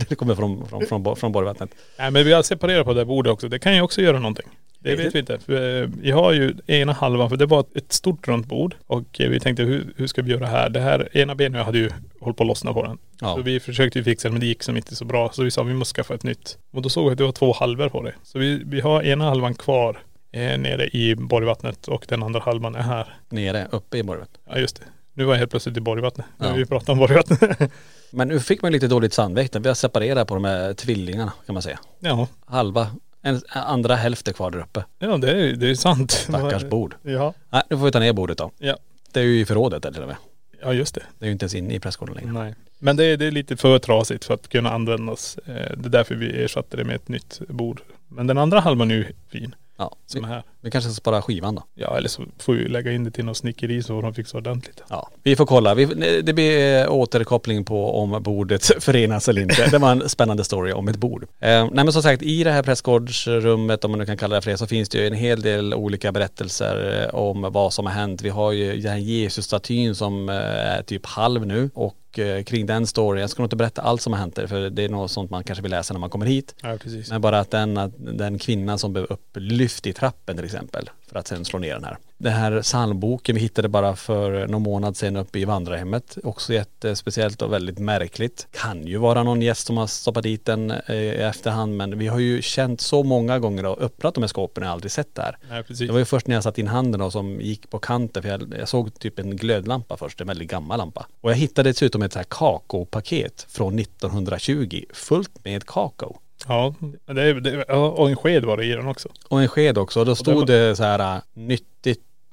[0.10, 1.70] det kommer från, från, från, från Borgvattnet.
[2.00, 3.48] Nej men vi har separerat på det bordet också.
[3.50, 4.48] Det kan ju också göra någonting.
[4.90, 5.34] Det Vet vi inte.
[5.34, 8.76] Eh, vi har ju ena halvan, för det var ett- stort runt bord.
[8.88, 10.70] Och eh, vi tänkte hur, hur ska vi göra här?
[10.70, 11.90] Det här ena benet hade ju
[12.22, 12.98] hållit på att lossna på den.
[13.22, 13.36] Ja.
[13.36, 15.30] Så vi försökte ju fixa det men det gick som inte så bra.
[15.34, 16.58] Så vi sa vi måste skaffa ett nytt.
[16.74, 18.14] Och då såg vi att det var två halvor på det.
[18.24, 19.98] Så vi, vi har ena halvan kvar
[20.32, 23.14] eh, nere i Borgvattnet och den andra halvan är här.
[23.30, 24.40] Nere, uppe i Borgvattnet.
[24.50, 24.84] Ja just det.
[25.14, 26.26] Nu var jag helt plötsligt i Borgvattnet.
[26.40, 26.54] Nu Ja.
[26.54, 27.72] vi pratat om Borgvattnet.
[28.12, 29.60] Men nu fick man lite dåligt samvete.
[29.60, 31.80] Vi har separerat på de här tvillingarna kan man säga.
[32.00, 32.28] ja.
[32.46, 32.88] Halva,
[33.26, 34.84] en andra hälften kvar där uppe.
[35.00, 36.12] Ja det är, det är sant.
[36.12, 36.96] Stackars bord.
[37.02, 37.34] Ja.
[37.50, 38.52] Nej, nu får vi ta ner bordet då.
[38.58, 38.78] Ja.
[39.12, 40.18] Det är ju i förrådet där till och med.
[40.62, 41.04] Ja just det.
[41.20, 42.32] Det är ju inte ens inne i pressgården längre.
[42.32, 42.56] Nej.
[42.80, 45.38] Men det är, det är lite för trasigt för att kunna användas.
[45.38, 47.82] Eh, Det är därför vi ersatte det med ett nytt bord.
[48.08, 49.56] Men den andra halvan är ju fin.
[49.78, 50.44] Ja, Som vi, är här.
[50.62, 51.64] vi kanske ska spara skivan då.
[51.74, 54.84] Ja eller så får vi lägga in det till något snickeri så de fixar ordentligt.
[54.90, 55.74] Ja, vi får kolla.
[55.76, 55.86] Vi,
[56.22, 59.68] det blir eh, återkoppling på om bordet förenas eller inte.
[59.72, 61.24] Det var en spännande story om ett bord.
[61.24, 64.42] Eh, nej men som sagt, i det här pressgårdsrummet, om man nu kan kalla det
[64.42, 67.86] för det, så finns det ju en hel del olika berättelser eh, om vad som
[67.86, 68.22] har hänt.
[68.22, 70.36] Vi har ju den här Jesus-statyn som eh,
[70.76, 74.02] är typ halv nu och eh, kring den storyn, jag ska nog inte berätta allt
[74.02, 76.10] som har hänt där, för det är något sånt man kanske vill läsa när man
[76.10, 76.56] kommer hit.
[76.62, 77.10] Ja precis.
[77.10, 81.20] Men bara att den, att den kvinnan som blev upplyft i trappen till exempel för
[81.20, 81.98] att sen slå ner den här.
[82.26, 86.18] Den här psalmboken vi hittade bara för någon månad sedan uppe i vandrarhemmet.
[86.24, 88.48] Också jättespeciellt och väldigt märkligt.
[88.52, 92.08] Kan ju vara någon gäst som har stoppat dit den eh, i efterhand men vi
[92.08, 95.22] har ju känt så många gånger och öppnat de här skåpen och aldrig sett det
[95.22, 95.38] här.
[95.50, 95.88] Nej precis.
[95.88, 98.30] Det var ju först när jag satt in handen och som gick på kanten för
[98.30, 101.06] jag, jag såg typ en glödlampa först, en väldigt gammal lampa.
[101.22, 106.18] Och jag hittade dessutom ett så här kakaopaket från 1920 fullt med kakao.
[106.48, 109.10] Ja, det det, och en sked var det i den också.
[109.28, 110.00] Och en sked också.
[110.00, 111.75] Och då det stod var- det så här äh, nyttigt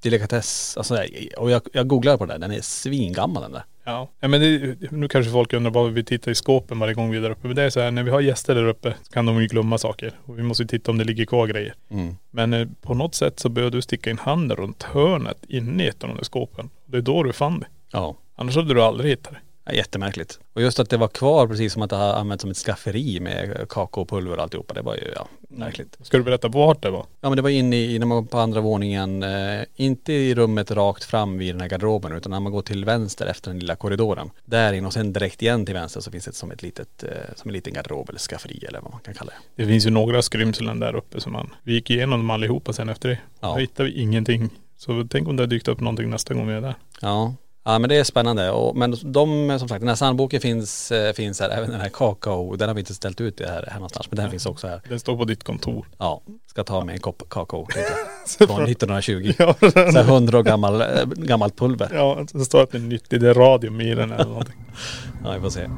[0.03, 0.77] delikatess.
[0.77, 1.09] Alltså, där.
[1.39, 3.65] och jag, jag googlade på det, den är svingammal den där.
[3.85, 4.09] Ja.
[4.21, 7.17] ja men det, nu kanske folk undrar vad vi tittar i skåpen varje gång vi
[7.17, 7.47] är där uppe.
[7.47, 9.47] Men det är så här, när vi har gäster där uppe så kan de ju
[9.47, 10.13] glömma saker.
[10.25, 11.75] Och vi måste ju titta om det ligger kvar grejer.
[11.91, 12.17] Mm.
[12.31, 15.89] Men eh, på något sätt så behöver du sticka in handen runt hörnet inne i
[15.89, 16.71] ett av de där skåpen.
[16.87, 17.67] Det är då du fann det.
[17.93, 18.17] Ja.
[18.37, 19.39] Annars hade du aldrig hittat det.
[19.71, 20.39] Jättemärkligt.
[20.53, 23.21] Och just att det var kvar precis som att det har använts som ett skafferi
[23.21, 24.75] med kakaopulver och alltihopa.
[24.75, 25.99] Det var ju, ja, märkligt.
[26.03, 27.07] Ska du berätta vart det var?
[27.21, 30.35] Ja men det var inne i, när man var på andra våningen, eh, inte i
[30.35, 33.59] rummet rakt fram vid den här garderoben utan när man går till vänster efter den
[33.59, 34.31] lilla korridoren.
[34.45, 37.11] Där in och sen direkt igen till vänster så finns det som ett litet, eh,
[37.37, 39.63] som en liten garderob eller skafferi eller vad man kan kalla det.
[39.63, 42.89] Det finns ju några skrymslen där uppe som man, vi gick igenom dem allihopa sen
[42.89, 43.19] efter det.
[43.41, 43.49] Ja.
[43.49, 44.51] Då hittade vi ingenting.
[44.77, 46.75] Så tänk om det har dykt upp någonting nästa gång vi är där.
[47.01, 47.35] Ja.
[47.65, 51.13] Ja men det är spännande och, men de som sagt den här sandboken finns, eh,
[51.13, 54.11] finns här, även den här kakao, den har vi inte ställt ut här, här någonstans
[54.11, 54.81] men den finns också här.
[54.89, 55.87] Den står på ditt kontor.
[55.99, 57.67] Ja, ska ta med en kopp kakao.
[58.39, 59.33] Från 1920.
[59.39, 61.91] Ja, Så här 100 år gammal, eh, gammalt pulver.
[61.95, 63.21] ja det står att det är nyttigt.
[63.21, 64.65] Det är radium i den eller någonting.
[65.25, 65.69] Ja vi får se.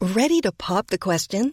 [0.00, 1.52] Ready to pop the question?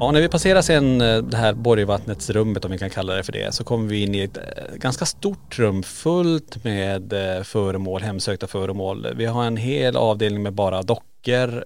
[0.00, 3.22] Ja, när vi passerar sen eh, det här Borgvattnets rummet om vi kan kalla det
[3.22, 4.42] för det så kommer vi in i ett eh,
[4.76, 9.06] ganska stort rum fullt med eh, föremål, hemsökta föremål.
[9.16, 11.07] Vi har en hel avdelning med bara dockor.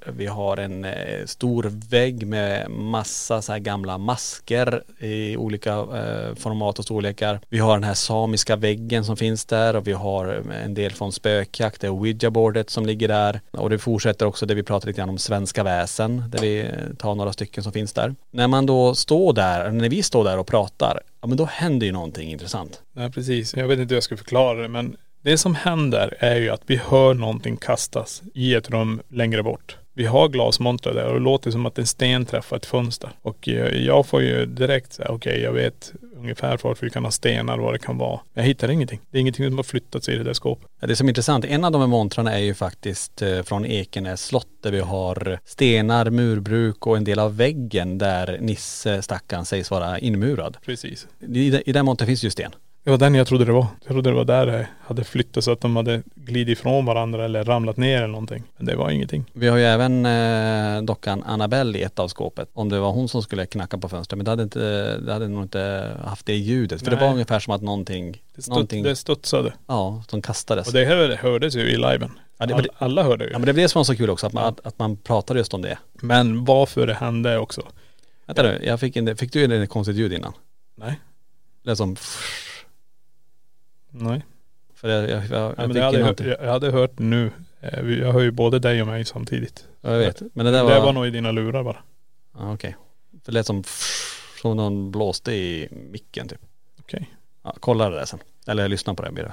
[0.07, 6.35] Vi har en eh, stor vägg med massa så här gamla masker i olika eh,
[6.35, 7.41] format och storlekar.
[7.49, 10.93] Vi har den här samiska väggen som finns där och vi har eh, en del
[10.93, 13.41] från spökjakt, det är ouija-bordet som ligger där.
[13.51, 16.67] Och det fortsätter också det vi pratade lite grann om svenska väsen där vi eh,
[16.99, 18.15] tar några stycken som finns där.
[18.31, 21.87] När man då står där, när vi står där och pratar, ja men då händer
[21.87, 22.83] ju någonting intressant.
[22.93, 23.57] Nej precis.
[23.57, 26.63] Jag vet inte hur jag ska förklara det men det som händer är ju att
[26.67, 29.77] vi hör någonting kastas i ett rum längre bort.
[29.95, 33.11] Vi har glasmontrar där och det låter som att en sten träffar ett fönster.
[33.23, 37.11] Och eh, jag får ju direkt säga okej jag vet ungefär varför vi kan ha
[37.11, 38.21] stenar och vad det kan vara.
[38.35, 39.01] Jag hittar ingenting.
[39.11, 40.69] Det är ingenting som har flyttats i det där skåpet.
[40.81, 43.67] Ja, Det som är intressant, en av de här montrarna är ju faktiskt eh, från
[43.67, 49.45] Ekenäs slott där vi har stenar, murbruk och en del av väggen där Nisse, stackaren,
[49.45, 50.57] sägs vara inmurad.
[50.65, 51.07] Precis.
[51.21, 52.53] I, i den montern finns ju sten.
[52.85, 53.67] Det var den jag trodde det var.
[53.81, 57.25] Jag trodde det var där det hade flyttat så att de hade glidit ifrån varandra
[57.25, 58.43] eller ramlat ner eller någonting.
[58.57, 59.25] Men det var ingenting.
[59.33, 62.49] Vi har ju även eh, dockan Annabelle i ett av skåpet.
[62.53, 64.17] Om det var hon som skulle knacka på fönstret.
[64.17, 66.83] Men det hade, inte, det hade nog inte haft det ljudet.
[66.85, 67.05] För det Nej.
[67.07, 69.53] var ungefär som att någonting, Det, studs, någonting det studsade.
[69.67, 70.67] ja, som kastades.
[70.67, 72.11] Och det här hördes ju i liven.
[72.39, 73.31] Ja, det- All, alla hörde ju.
[73.31, 74.97] Ja men det blev det som var så kul också, att man, att, att man
[74.97, 75.79] pratade just om det.
[75.93, 77.63] Men varför det hände också.
[78.27, 80.33] Vänta nu, jag fick, en, fick du en konstigt ljud innan?
[80.77, 81.01] Nej.
[81.65, 81.97] Det som
[83.93, 84.25] Nej.
[84.75, 87.31] För jag, jag, jag, jag men det hade, ju jag, jag hade hört nu.
[87.61, 89.65] Eh, Jag hör ju både dig och mig samtidigt.
[89.81, 90.21] Ja, jag vet.
[90.35, 90.93] Men det Det där var, var..
[90.93, 91.77] nog i dina lurar bara.
[92.39, 92.77] Ja, okej.
[93.25, 93.65] För det lät som
[94.43, 96.41] som någon blåste i micken typ.
[96.81, 97.11] Okej.
[97.45, 98.19] Ja, kolla det där sen.
[98.47, 99.33] Eller lyssna på det mer.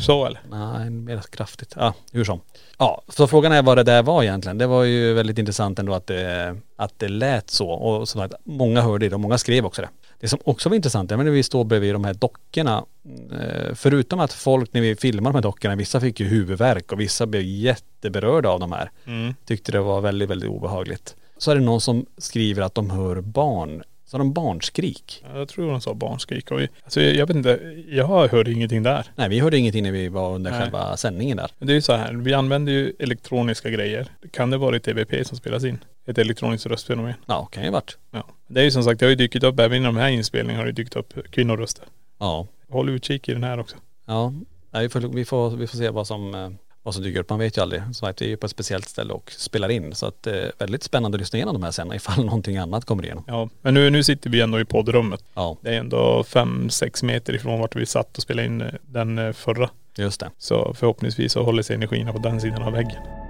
[0.00, 0.40] Så eller?
[0.50, 1.72] Nej, mer kraftigt.
[1.76, 2.40] Ja, hur som.
[2.78, 4.58] Ja, så frågan är vad det där var egentligen.
[4.58, 7.70] Det var ju väldigt intressant ändå att det, att det lät så.
[7.70, 9.88] Och som sagt, många hörde det och många skrev också det.
[10.24, 12.84] Det som också var intressant, är när vi står bredvid de här dockorna.
[13.32, 17.00] eh, Förutom att folk när vi filmar de här dockorna, vissa fick ju huvudvärk och
[17.00, 18.90] vissa blev jätteberörda av de här.
[19.06, 19.34] Mm.
[19.46, 21.16] Tyckte det var väldigt, väldigt obehagligt.
[21.38, 23.82] Så är det någon som skriver att de hör barn.
[24.06, 25.24] Så har de barnskrik.
[25.32, 26.50] Ja, Jag tror de sa barnskrik.
[26.50, 29.06] Och, alltså, jag, jag vet inte, jag hörde ingenting där.
[29.16, 30.60] Nej, vi hörde ingenting när vi var under Nej.
[30.60, 31.50] själva sändningen där.
[31.58, 34.08] Men det är ju så här, vi använder ju elektroniska grejer.
[34.32, 35.78] Kan det vara ett EVP som spelas in?
[36.06, 37.14] Ett elektroniskt röstfenomen.
[37.26, 37.98] Ja, kan ju varit.
[38.10, 38.24] Ja.
[38.46, 40.60] Det är ju som sagt, det har ju dykt upp, även i de här inspelningarna
[40.62, 41.84] har det dykt upp kvinnoröster.
[42.18, 42.46] Ja.
[42.70, 43.76] Håll utkik i den här också.
[44.06, 44.32] Ja,
[44.70, 46.48] nej, vi, får, vi, får, vi får se vad som, eh,
[46.82, 47.30] vad som dyker upp.
[47.30, 47.82] Man vet ju aldrig.
[47.92, 49.94] Så att vi är ju på ett speciellt ställe och spelar in.
[49.94, 52.84] Så att det är väldigt spännande att lyssna igenom de här sen ifall någonting annat
[52.84, 53.24] kommer igenom.
[53.26, 55.24] Ja, men nu, nu sitter vi ändå i poddrummet.
[55.34, 58.68] Ja, Det är ändå fem sex meter ifrån vart vi satt och spelade in eh,
[58.82, 59.70] den eh, förra.
[59.96, 60.30] just det.
[60.38, 63.23] Så förhoppningsvis så håller sig energierna på den sidan av väggen.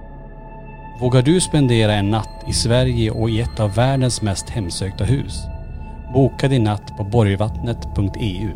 [0.99, 5.41] Vågar du spendera en natt i Sverige och i ett av världens mest hemsökta hus?
[6.13, 8.49] Boka din natt på borgvattnet.eu.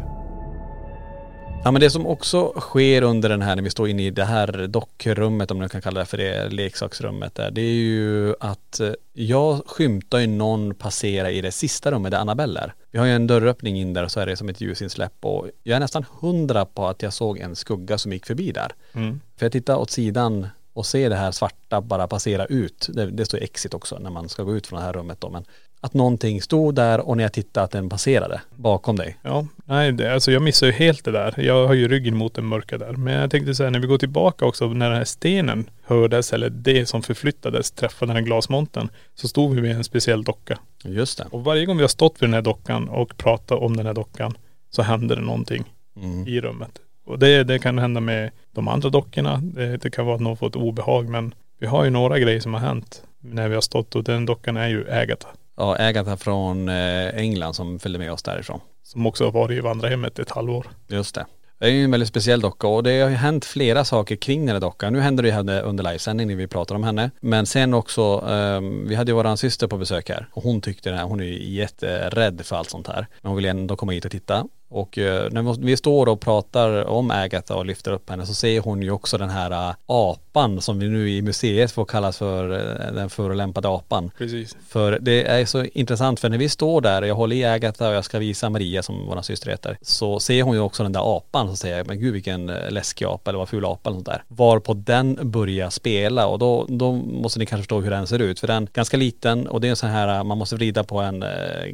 [1.63, 4.23] Ja men det som också sker under den här när vi står inne i det
[4.23, 7.51] här dockrummet om man kan kalla det för det, leksaksrummet där.
[7.51, 12.19] Det är ju att eh, jag skymtar ju någon passera i det sista rummet där
[12.19, 12.73] Annabelle är.
[12.91, 15.47] Vi har ju en dörröppning in där och så är det som ett ljusinsläpp och
[15.63, 18.71] jag är nästan hundra på att jag såg en skugga som gick förbi där.
[18.93, 19.19] Mm.
[19.37, 20.47] För jag tittar åt sidan
[20.79, 22.89] och ser det här svarta bara passera ut.
[22.93, 25.29] Det, det står exit också när man ska gå ut från det här rummet då
[25.29, 25.45] men
[25.81, 29.17] att någonting stod där och när jag tittade att den passerade bakom dig.
[29.21, 31.33] Ja, nej det, alltså jag missar ju helt det där.
[31.37, 32.91] Jag har ju ryggen mot den mörka där.
[32.93, 36.49] Men jag tänkte säga när vi går tillbaka också när den här stenen hördes eller
[36.49, 40.59] det som förflyttades träffade den här glasmonten så stod vi vid en speciell docka.
[40.83, 41.25] Just det.
[41.31, 43.93] Och varje gång vi har stått vid den här dockan och pratat om den här
[43.93, 44.37] dockan
[44.69, 45.63] så händer det någonting
[45.95, 46.27] Mm.
[46.27, 46.71] i rummet.
[47.09, 49.41] Och det, det kan hända med de andra dockorna.
[49.43, 52.39] Det, det kan vara att någon får ett obehag men vi har ju några grejer
[52.39, 55.29] som har hänt när vi har stått och den dockan är ju Agatha.
[55.57, 58.59] Ja, Agatha från eh, England som följde med oss därifrån.
[58.83, 60.67] Som också har varit i vandrarhemmet ett halvår.
[60.87, 61.25] Just det.
[61.59, 64.45] Det är ju en väldigt speciell docka och det har ju hänt flera saker kring
[64.45, 64.93] den här dockan.
[64.93, 67.11] Nu händer det ju henne under livesändning när vi pratar om henne.
[67.21, 70.89] Men sen också, ehm, vi hade ju våran syster på besök här och hon tyckte
[70.89, 73.07] den här, hon är ju jätterädd för allt sånt här.
[73.21, 74.45] Men hon vill ändå komma hit och titta.
[74.69, 78.61] Och eh, när vi står och pratar om Agatha och lyfter upp henne så ser
[78.61, 82.51] hon ju också den här eh, apan som vi nu i museet får kallas för
[82.51, 84.11] eh, den förolämpade apan.
[84.17, 84.57] Precis.
[84.67, 87.93] För det är så intressant för när vi står där, jag håller i Agatha och
[87.93, 91.17] jag ska visa Maria som vår syster heter, så ser hon ju också den där
[91.17, 94.23] apan så säger men gud vilken läskig apa eller vad ful apa eller sånt där.
[94.27, 98.39] Varpå den börjar spela och då, då måste ni kanske förstå hur den ser ut.
[98.39, 100.99] För den är ganska liten och det är en sån här, man måste vrida på
[100.99, 101.25] en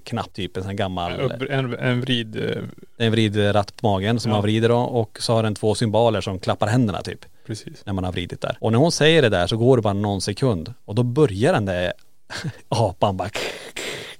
[0.03, 2.35] knapp typ, en sån här gammal, En, en vrid,
[2.97, 4.35] eh, en vridratt på magen som Ja.
[4.35, 7.85] man vrider då och så har den två symboler som klappar händerna typ precis.
[7.85, 8.57] när man har vridit där.
[8.61, 11.53] Och när hon säger det där så går det bara någon sekund och då börjar
[11.53, 11.93] den där
[12.69, 13.29] apan bara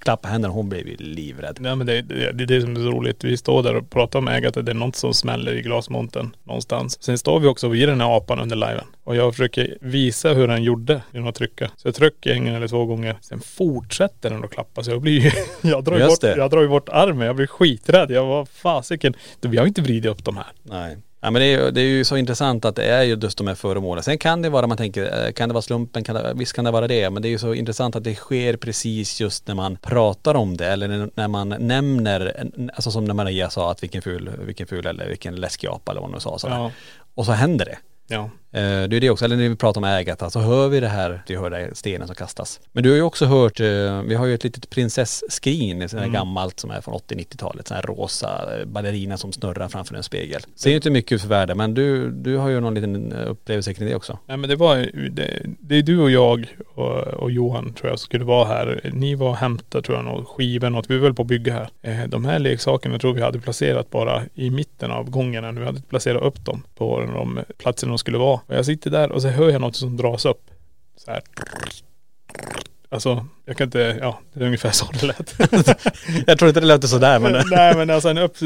[0.06, 1.58] klappa händerna hon blev ju livrädd.
[1.60, 3.24] Nej men det, det, det är det som är så roligt.
[3.24, 4.62] Vi står där och pratar om Agatha.
[4.62, 7.04] Det är något som smäller i glasmonten någonstans.
[7.04, 8.86] Sen står vi också vid den här apan under liven.
[9.04, 11.72] Och jag försöker visa hur den gjorde genom att trycka.
[11.76, 13.16] Så jag trycker en eller två gånger.
[13.22, 14.84] Sen fortsätter den att klappa.
[14.84, 15.32] Så jag blir ju,
[15.70, 16.38] jag drar ju Just bort, det.
[16.38, 17.28] jag drar ju bort armen.
[17.28, 18.12] Jag blir skiträdd.
[18.12, 19.14] Jag var fasiken.
[19.42, 20.48] Vi har inte vridit upp de här.
[20.64, 20.98] Nej.
[21.26, 23.48] Ja men det är, det är ju så intressant att det är ju just de
[23.48, 24.04] här föremålen.
[24.04, 26.04] Sen kan det vara, man tänker, eh, kan det vara slumpen?
[26.04, 27.10] Kan det, visst kan det vara det.
[27.10, 30.58] Men det är ju så intressant att det sker precis just när man pratar om
[30.58, 30.68] det.
[30.68, 35.08] Eller när- man nämner, alltså som när Maria sa att vilken ful, vilken ful eller
[35.08, 36.40] vilken läskig apa eller vad hon nu sa.
[36.40, 36.56] Sådär.
[36.56, 36.72] Ja.
[37.16, 37.78] Och så händer det.
[38.08, 38.30] Ja.
[38.56, 40.88] Eh, det är det också, eller när vi pratar om Ägata så hör vi det
[40.88, 42.60] här, vi hör det stenen som kastas.
[42.72, 46.08] Men du har ju också hört, eh, vi har ju ett litet prinsesskrin, sån här
[46.08, 50.42] gammalt som är från 80-90-talet, sån här rosa eh, ballerina som snurrar framför en spegel.
[50.56, 53.74] Ser ju inte mycket ut för värde men du, du har ju någon liten upplevelse
[53.74, 54.20] kring det också.
[54.26, 54.76] Nej men det var
[55.12, 58.92] det, det är du och jag och, och Johan tror jag skulle vara här.
[58.94, 60.90] Ni var och hämtade tror jag något skivor något.
[60.90, 62.08] Vi var väl på att bygga här.
[62.08, 65.82] De här leksakerna tror vi hade placerat bara i mitten av gången när vi hade
[65.82, 68.40] placerat upp dem på de platserna de skulle vara.
[68.48, 70.52] Och jag sitter där och så hör jag något som dras upp.
[70.98, 71.22] Så här.
[72.90, 75.36] Alltså, jag kan inte, ja det är ungefär så det lät.
[76.28, 77.32] jag tror inte det låter sådär men.
[77.52, 78.38] Nej men alltså en upp,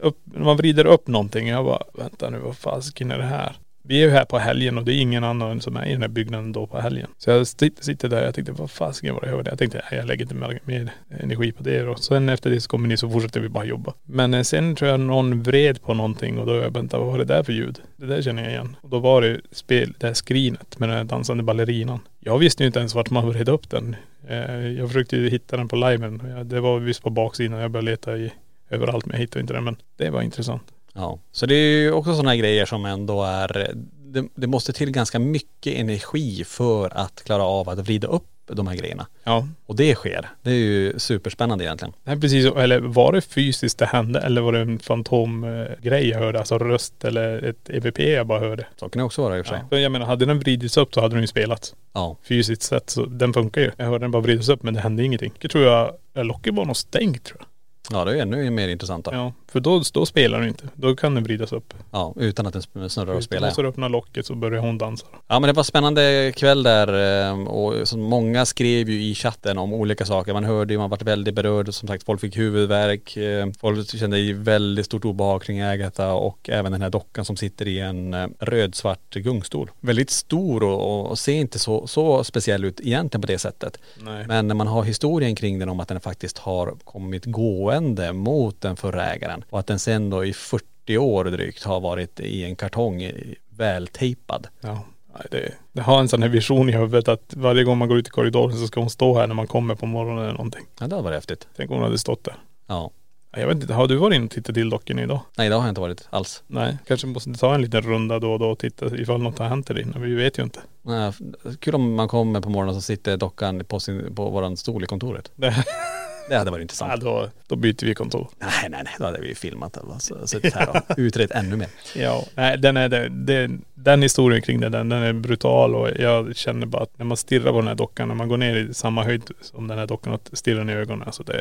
[0.00, 1.48] upp, man vrider upp någonting.
[1.48, 3.56] Jag bara, vänta nu vad fasiken är det här?
[3.86, 6.02] Vi är ju här på helgen och det är ingen annan som är i den
[6.02, 7.08] här byggnaden då på helgen.
[7.18, 9.46] Så jag sitter där och jag tänkte vad fasiken var det jag.
[9.46, 12.60] Jag tänkte nej, jag lägger inte mer, mer energi på det och sen efter det
[12.60, 13.94] så kommer ni så fortsätter vi bara jobba.
[14.04, 17.18] Men eh, sen tror jag någon vred på någonting och då jag vänta vad var
[17.18, 17.80] det där för ljud?
[17.96, 18.76] Det där känner jag igen.
[18.80, 22.00] Och då var det spel, det här skrinet med den här dansande ballerinan.
[22.20, 23.96] Jag visste ju inte ens vart man vred upp den.
[24.28, 26.22] Eh, jag försökte ju hitta den på liven.
[26.44, 27.58] Det var visst på baksidan.
[27.58, 28.32] Jag började leta i
[28.70, 29.64] överallt men jag hittade inte den.
[29.64, 30.73] Men det var intressant.
[30.94, 34.90] Ja, så det är ju också sådana grejer som ändå är, det, det, måste till
[34.90, 39.06] ganska mycket energi för att klara av att vrida upp de här grejerna.
[39.24, 39.48] Ja.
[39.66, 40.28] Och det sker.
[40.42, 41.94] Det är ju superspännande egentligen.
[42.04, 46.38] Nej precis, eller var det fysiskt det hände eller var det en fantomgrej jag hörde?
[46.38, 48.66] Alltså röst eller ett EVP jag bara hörde.
[48.76, 49.64] Så kan det också vara i och för sig.
[49.70, 49.78] Ja.
[49.78, 51.74] Jag menar, hade den vridits upp så hade den ju spelats.
[51.92, 52.16] Ja.
[52.22, 53.70] Fysiskt sett så den funkar ju.
[53.76, 55.32] Jag hörde den bara vridas upp men det hände ingenting.
[55.38, 55.92] Jag tror jag,
[56.26, 57.46] locket var nog stängt tror jag.
[57.90, 59.10] Ja det är ännu mer intressant då.
[59.14, 60.64] Ja, för då, då spelar den inte.
[60.74, 61.74] Då kan den vridas upp.
[61.90, 63.48] Ja, utan att den snurrar och spelar.
[63.48, 65.06] Och så öppnar locket så börjar hon dansa.
[65.26, 69.58] Ja men det var spännande kväll där eh, och så många skrev ju i chatten
[69.58, 70.32] om olika saker.
[70.32, 71.74] Man hörde ju, man varit väldigt berörd.
[71.74, 73.16] Som sagt, folk fick huvudvärk.
[73.16, 77.68] Eh, folk kände väldigt stort obehag kring Agatha och även den här dockan som sitter
[77.68, 79.70] i en eh, röd-svart gungstol.
[79.80, 83.78] Väldigt stor och, och ser inte så, så speciell ut egentligen på det sättet.
[84.02, 84.24] Nej.
[84.26, 87.24] Men när man har historien kring den om att den faktiskt har kommit
[87.74, 91.80] gående mot den förra ägaren och att den sen då i 40 år drygt har
[91.80, 93.10] varit i en kartong
[93.50, 94.46] vältejpad.
[94.60, 94.84] Ja.
[95.30, 98.08] Det, det har en sån här vision i huvudet att varje gång man går ut
[98.08, 100.64] i korridoren så ska hon stå här när man kommer på morgonen eller någonting.
[100.80, 101.48] Ja det varit häftigt.
[101.56, 102.36] Tänk om hon hade stått där.
[102.66, 102.90] Ja.
[103.36, 105.20] Jag vet inte, har du varit inne och tittat till dockorna idag?
[105.38, 106.42] Nej det har jag inte varit alls.
[106.46, 109.48] Nej, kanske måste ta en liten runda då och då och titta ifall något har
[109.48, 109.98] hänt där inne.
[109.98, 110.60] Vi vet ju inte.
[110.82, 111.12] Nej,
[111.60, 114.86] kul om man kommer på morgonen så sitter dockan på, sin, på våran stol i
[114.86, 115.30] kontoret.
[116.28, 116.92] Det, hade varit intressant.
[116.92, 118.28] ja, då, då byter vi kontor.
[118.38, 118.94] Nej, nej, nej.
[118.98, 121.68] Då hade vi filmat det och så- suttit här och utrett ännu mer.
[121.96, 126.66] Ja, nej den är det, den historien kring den, den är brutal och jag känner
[126.66, 129.04] bara att när man stirrar på den här dockan, när man går ner i samma
[129.04, 131.40] höjd som den här dockan och stirrar den i ögonen, alltså det,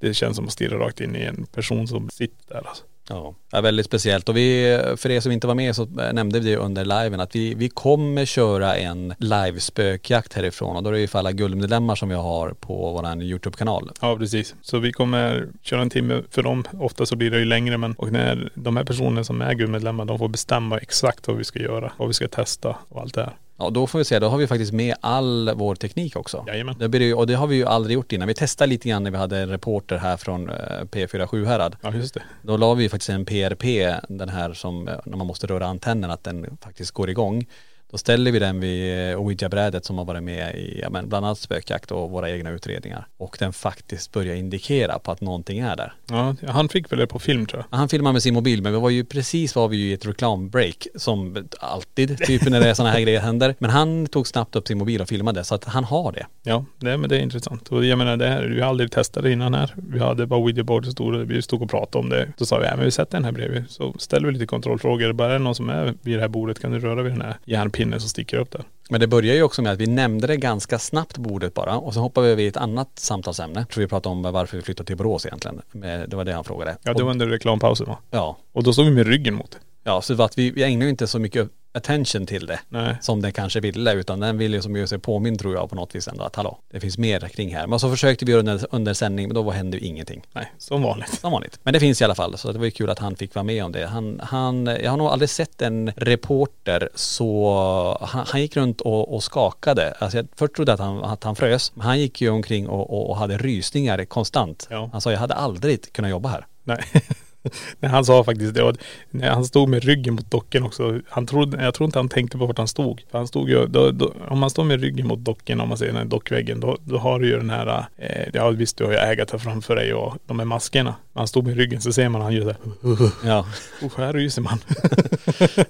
[0.00, 2.84] det känns som att stirra rakt in i en person som sitter där alltså.
[3.08, 4.28] Ja, ja, väldigt speciellt.
[4.28, 7.54] Och vi, för er som inte var med så nämnde vi under liven att vi,
[7.54, 12.08] vi kommer köra en live-spökjakt härifrån och då är det ju för alla guldmedlemmar som
[12.08, 13.90] vi har på våran YouTube-kanal.
[14.00, 14.54] Ja precis.
[14.62, 16.64] Så vi kommer köra en timme för dem.
[16.72, 20.04] Ofta så blir det ju längre men och när de här personerna som är guldmedlemmar
[20.04, 23.22] de får bestämma exakt vad vi ska göra, vad vi ska testa och allt det
[23.22, 23.36] här.
[23.56, 26.44] Ja, då får vi se, då har vi faktiskt med all vår teknik också.
[26.46, 26.74] Jajamän.
[26.78, 28.28] Det blir och det har vi ju aldrig gjort innan.
[28.28, 30.54] Vi testade lite grann när vi hade en reporter här från eh,
[30.90, 31.76] P47 Härad.
[31.80, 32.22] Ja just det.
[32.42, 36.10] Då la vi faktiskt en PRP, den här som eh, när man måste röra antennen,
[36.10, 37.46] att den faktiskt går igång.
[37.94, 41.26] Då ställer vi den vid eh, Ouija-brädet som har varit med i ja, men bland
[41.26, 43.06] annat spökjakt och våra egna utredningar.
[43.16, 45.94] Och den faktiskt börjar indikera på att någonting är där.
[46.10, 47.78] Ja, han fick väl det på film tror jag.
[47.78, 50.06] Han filmade med sin mobil men vi var ju precis var vi ju i ett
[50.06, 53.54] reklambreak som alltid typ när det är sådana här grejer händer.
[53.58, 56.26] Men han tog snabbt upp sin mobil och filmade så att han har det.
[56.42, 57.68] Ja, det, men det är intressant.
[57.68, 59.74] Och jag menar det här, vi har aldrig testat det innan här.
[59.76, 62.32] Vi hade bara Ouija-board stod vi stod och pratade om det.
[62.38, 63.64] Då sa vi, ja men vi sätter den här bredvid.
[63.68, 65.12] Så ställer vi lite kontrollfrågor.
[65.12, 67.22] Bara är det någon som är vid det här bordet kan du röra vid den
[67.22, 68.64] här järnpinnen som sticker upp där.
[68.90, 71.94] Men det börjar ju också med att vi nämnde det ganska snabbt bordet bara och
[71.94, 73.64] så hoppade vi över i ett annat samtalsämne.
[73.64, 75.62] Tror vi pratade om varför vi flyttade till Borås egentligen.
[75.72, 76.76] Men Det var det han frågade.
[76.82, 77.98] Ja, det var under reklampausen va?
[78.10, 79.58] Ja, Och då stod vi med ryggen mot det.
[79.84, 82.60] Ja så att vi, vi ägnade ju inte så mycket attention till det.
[82.68, 82.96] Nej.
[83.00, 85.94] som den kanske ville utan den ville som göra sig påminn tror jag på något
[85.94, 87.66] vis ändå att hallå, det finns mer kring här.
[87.66, 90.22] Men så försökte vi göra under, under sändning men då hände ju ingenting.
[90.32, 91.20] Nej, som vanligt.
[91.20, 91.58] Som vanligt.
[91.62, 93.42] Men det finns i alla fall så det var ju kul att han fick vara
[93.42, 93.86] med om det.
[93.86, 99.14] Han, han, jag har nog aldrig sett en reporter så, han, han gick runt och,
[99.14, 99.94] och skakade.
[99.98, 102.90] Alltså jag först trodde att han, att han frös, men han gick ju omkring och,
[102.90, 104.66] och, och hade rysningar konstant.
[104.70, 104.88] Ja.
[104.92, 106.46] Han sa jag hade aldrig kunnat jobba här.
[106.64, 106.84] Nej.
[107.80, 108.74] Nej, han sa faktiskt det.
[109.10, 111.00] När han stod med ryggen mot docken också.
[111.08, 113.02] Han trodde, jag tror inte han tänkte på vart han stod.
[113.10, 115.78] För han stod ju, då, då, om man står med ryggen mot docken, om man
[115.78, 118.84] ser den här dockväggen, då, då har du ju den här, eh, ja visst du
[118.84, 120.94] har ju Agatha framför dig och de här maskerna.
[121.12, 123.46] När han stod med ryggen så ser man han gör såhär, Ja.
[123.82, 124.58] oh, här ryser man.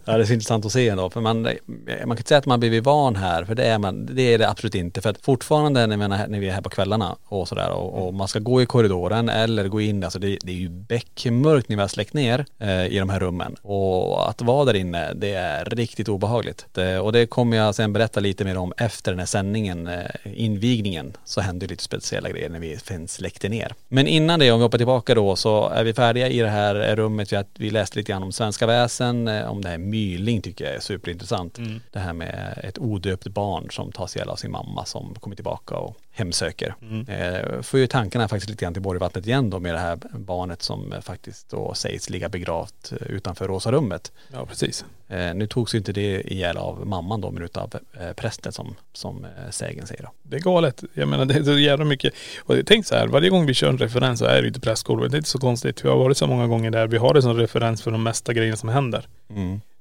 [0.04, 1.10] Ja det är så intressant att se ändå.
[1.10, 1.52] För man, man
[1.96, 4.48] kan inte säga att man blivit van här, för det är man, det är det
[4.48, 5.00] absolut inte.
[5.00, 8.06] För att fortfarande när, man är, när vi är här på kvällarna och sådär och,
[8.06, 11.63] och man ska gå i korridoren eller gå in, alltså det, det är ju beckmörkt
[11.68, 13.56] när vi har släckt ner eh, i de här rummen.
[13.62, 16.66] Och att vara där inne, det är riktigt obehagligt.
[16.72, 20.04] Det, och det kommer jag sen berätta lite mer om efter den här sändningen, eh,
[20.24, 23.74] invigningen, så hände lite speciella grejer när vi släckte ner.
[23.88, 26.96] Men innan det, om vi hoppar tillbaka då, så är vi färdiga i det här
[26.96, 27.32] rummet.
[27.32, 30.74] Vi, vi läste lite grann om svenska väsen, eh, om det här myling tycker jag
[30.74, 31.58] är superintressant.
[31.92, 35.76] Det här med ett odöpt barn som tas ihjäl av sin mamma som kommer tillbaka
[35.76, 36.74] och hemsöker.
[37.08, 40.62] Eh, får ju tankarna faktiskt lite grann till Borgvattnet igen då med det här barnet
[40.62, 44.12] som eh, faktiskt då sägs ligga begravt eh, utanför Rosa rummet.
[44.32, 44.84] Ja precis.
[45.08, 48.74] Eh, nu togs ju inte det ihjäl av mamman då men utav eh, prästen som,
[48.92, 50.10] som eh, sägen säger då.
[50.22, 50.84] Det är galet.
[50.94, 52.14] Jag menar det är så jävla mycket.
[52.40, 55.10] Och tänk så här, varje gång vi kör en referens så är det inte prästgården.
[55.10, 55.84] Det är inte så konstigt.
[55.84, 56.86] Vi har varit så många gånger där.
[56.86, 59.06] Vi har det som referens för de mesta grejerna som händer.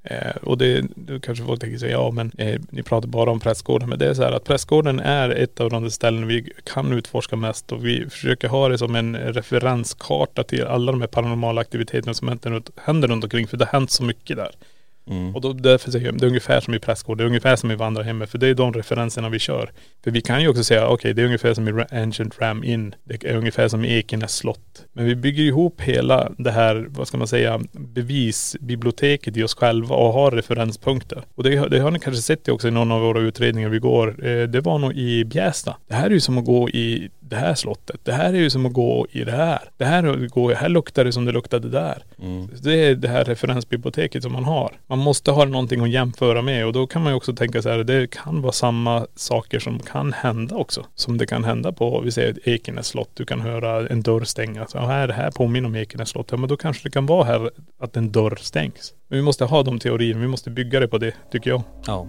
[0.03, 3.39] Eh, och det, då kanske folk tänker sig, ja men eh, ni pratar bara om
[3.39, 3.89] prästgården.
[3.89, 7.35] Men det är så här att prästgården är ett av de ställen vi kan utforska
[7.35, 12.13] mest och vi försöker ha det som en referenskarta till alla de här paranormala aktiviteterna
[12.13, 13.47] som händer runt, händer runt omkring.
[13.47, 14.51] För det har hänt så mycket där.
[15.09, 15.35] Mm.
[15.35, 17.71] Och då därför säger jag, det är ungefär som i prästgård, det är ungefär som
[17.71, 18.29] i vandrarhemmet.
[18.29, 19.71] För det är de referenserna vi kör.
[20.03, 22.95] För vi kan ju också säga, okej det är ungefär som i Ancient Ram Inn.
[23.03, 24.85] Det är ungefär som i Ekenäs slott.
[24.93, 29.95] Men vi bygger ihop hela det här, vad ska man säga, bevisbiblioteket i oss själva
[29.95, 31.23] och har referenspunkter.
[31.35, 34.27] Och det, det har ni kanske sett också i någon av våra utredningar vi går.
[34.27, 35.77] Eh, det var nog i Bjästa.
[35.87, 37.99] Det här är ju som att gå i det här slottet.
[38.03, 39.59] Det här är ju som att gå i det här.
[39.77, 42.03] Det här, är att gå, här luktar det som det luktade där.
[42.63, 44.71] Det är det här referensbiblioteket som man har.
[44.87, 47.69] Man måste ha någonting att jämföra med och då kan man ju också tänka så
[47.69, 50.85] här, det kan vara samma saker som kan hända också.
[50.95, 54.71] Som det kan hända på, vi säger Ekenäs slott, du kan höra en dörr stängas.
[54.73, 56.27] Ja, här, här påminner om Ekenäs slott.
[56.31, 58.93] Ja men då kanske det kan vara här att en dörr stängs.
[59.07, 61.61] Men vi måste ha de teorierna, vi måste bygga det på det, tycker jag.
[61.87, 62.07] Ja.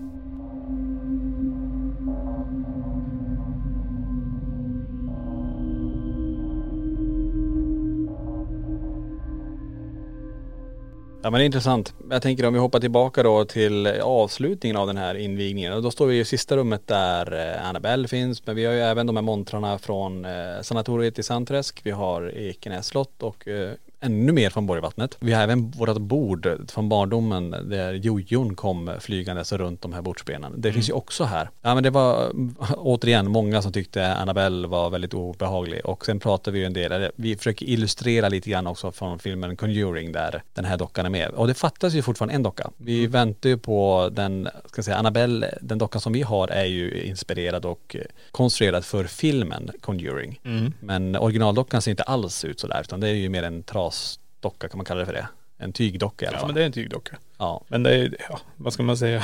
[11.25, 11.95] Ja men det är intressant.
[12.11, 15.73] Jag tänker om vi hoppar tillbaka då till avslutningen av den här invigningen.
[15.73, 18.47] Och då står vi i sista rummet där eh, Annabelle finns.
[18.47, 21.81] Men vi har ju även de här montrarna från eh, sanatoriet i Sandträsk.
[21.85, 23.73] Vi har Ekenäs slott och eh,
[24.05, 25.17] ännu mer från Borgvattnet.
[25.21, 30.53] Vi har även vårt bord från barndomen där jojon kom flygandes runt de här bordsbenen.
[30.57, 31.51] Det finns ju också här.
[31.63, 36.21] Ja men det var mm, återigen många som tyckte Annabelle var väldigt obehaglig och sen
[36.21, 40.43] pratar vi ju en del, vi försöker illustrera lite grann också från filmen Conjuring där
[40.55, 41.31] den här dockan är med.
[41.31, 42.71] Och det fattas ju fortfarande en docka.
[42.77, 47.03] Vi väntar ju på den, ska säga Annabelle, den dockan som vi har är ju
[47.03, 47.97] inspirerad och
[48.31, 50.41] konstruerad för filmen Conjuring.
[50.81, 53.63] Men originaldockan ser inte alls ut sådär utan det är ju mer en
[53.95, 55.29] trasdocka kan man kalla det för det.
[55.59, 56.49] En tygdocka i alla Ja fall.
[56.49, 57.17] men det är en tygdocka.
[57.39, 57.65] Ja.
[57.69, 59.23] Men det är, ja, vad ska man säga?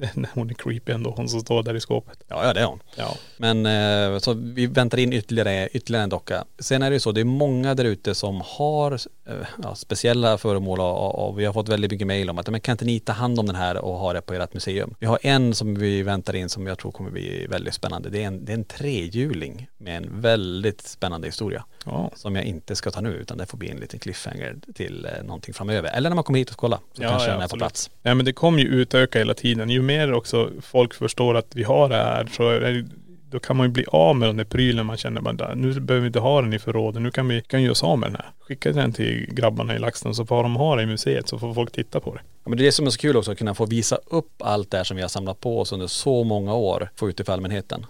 [0.34, 2.18] Hon är creepy ändå, hon som står där i skåpet.
[2.28, 2.82] Ja, ja det är hon.
[2.96, 3.16] Ja.
[3.36, 6.44] Men eh, så vi väntar in ytterligare, ytterligare en docka.
[6.58, 10.38] Sen är det ju så, det är många där ute som har eh, ja, speciella
[10.38, 13.00] föremål och, och vi har fått väldigt mycket mejl om att men kan inte ni
[13.00, 14.94] ta hand om den här och ha det på ert museum?
[14.98, 18.10] Vi har en som vi väntar in som jag tror kommer bli väldigt spännande.
[18.10, 21.64] Det är en, det är en trehjuling med en väldigt spännande historia.
[21.84, 22.10] Ja.
[22.14, 25.24] Som jag inte ska ta nu utan det får bli en liten cliffhanger till eh,
[25.24, 25.90] någonting framöver.
[25.90, 27.90] Eller när man kommer hit och kollar så Ja, kanske ja, är på plats.
[28.02, 29.70] Nej men det kommer ju utöka hela tiden.
[29.70, 32.84] Ju mer också folk förstår att vi har det här så är det,
[33.30, 36.00] då kan man ju bli av med den där prylen man känner bara, nu behöver
[36.00, 37.02] vi inte ha den i förrådet.
[37.02, 38.30] Nu kan vi kan göra oss av med den här.
[38.40, 41.54] Skicka den till grabbarna i LaxTon så får de ha det i museet så får
[41.54, 42.20] folk titta på det.
[42.44, 44.42] Ja, men det är det som är så kul också, att kunna få visa upp
[44.42, 47.16] allt det här som vi har samlat på oss under så många år, få ut
[47.16, 47.86] det för allmänheten.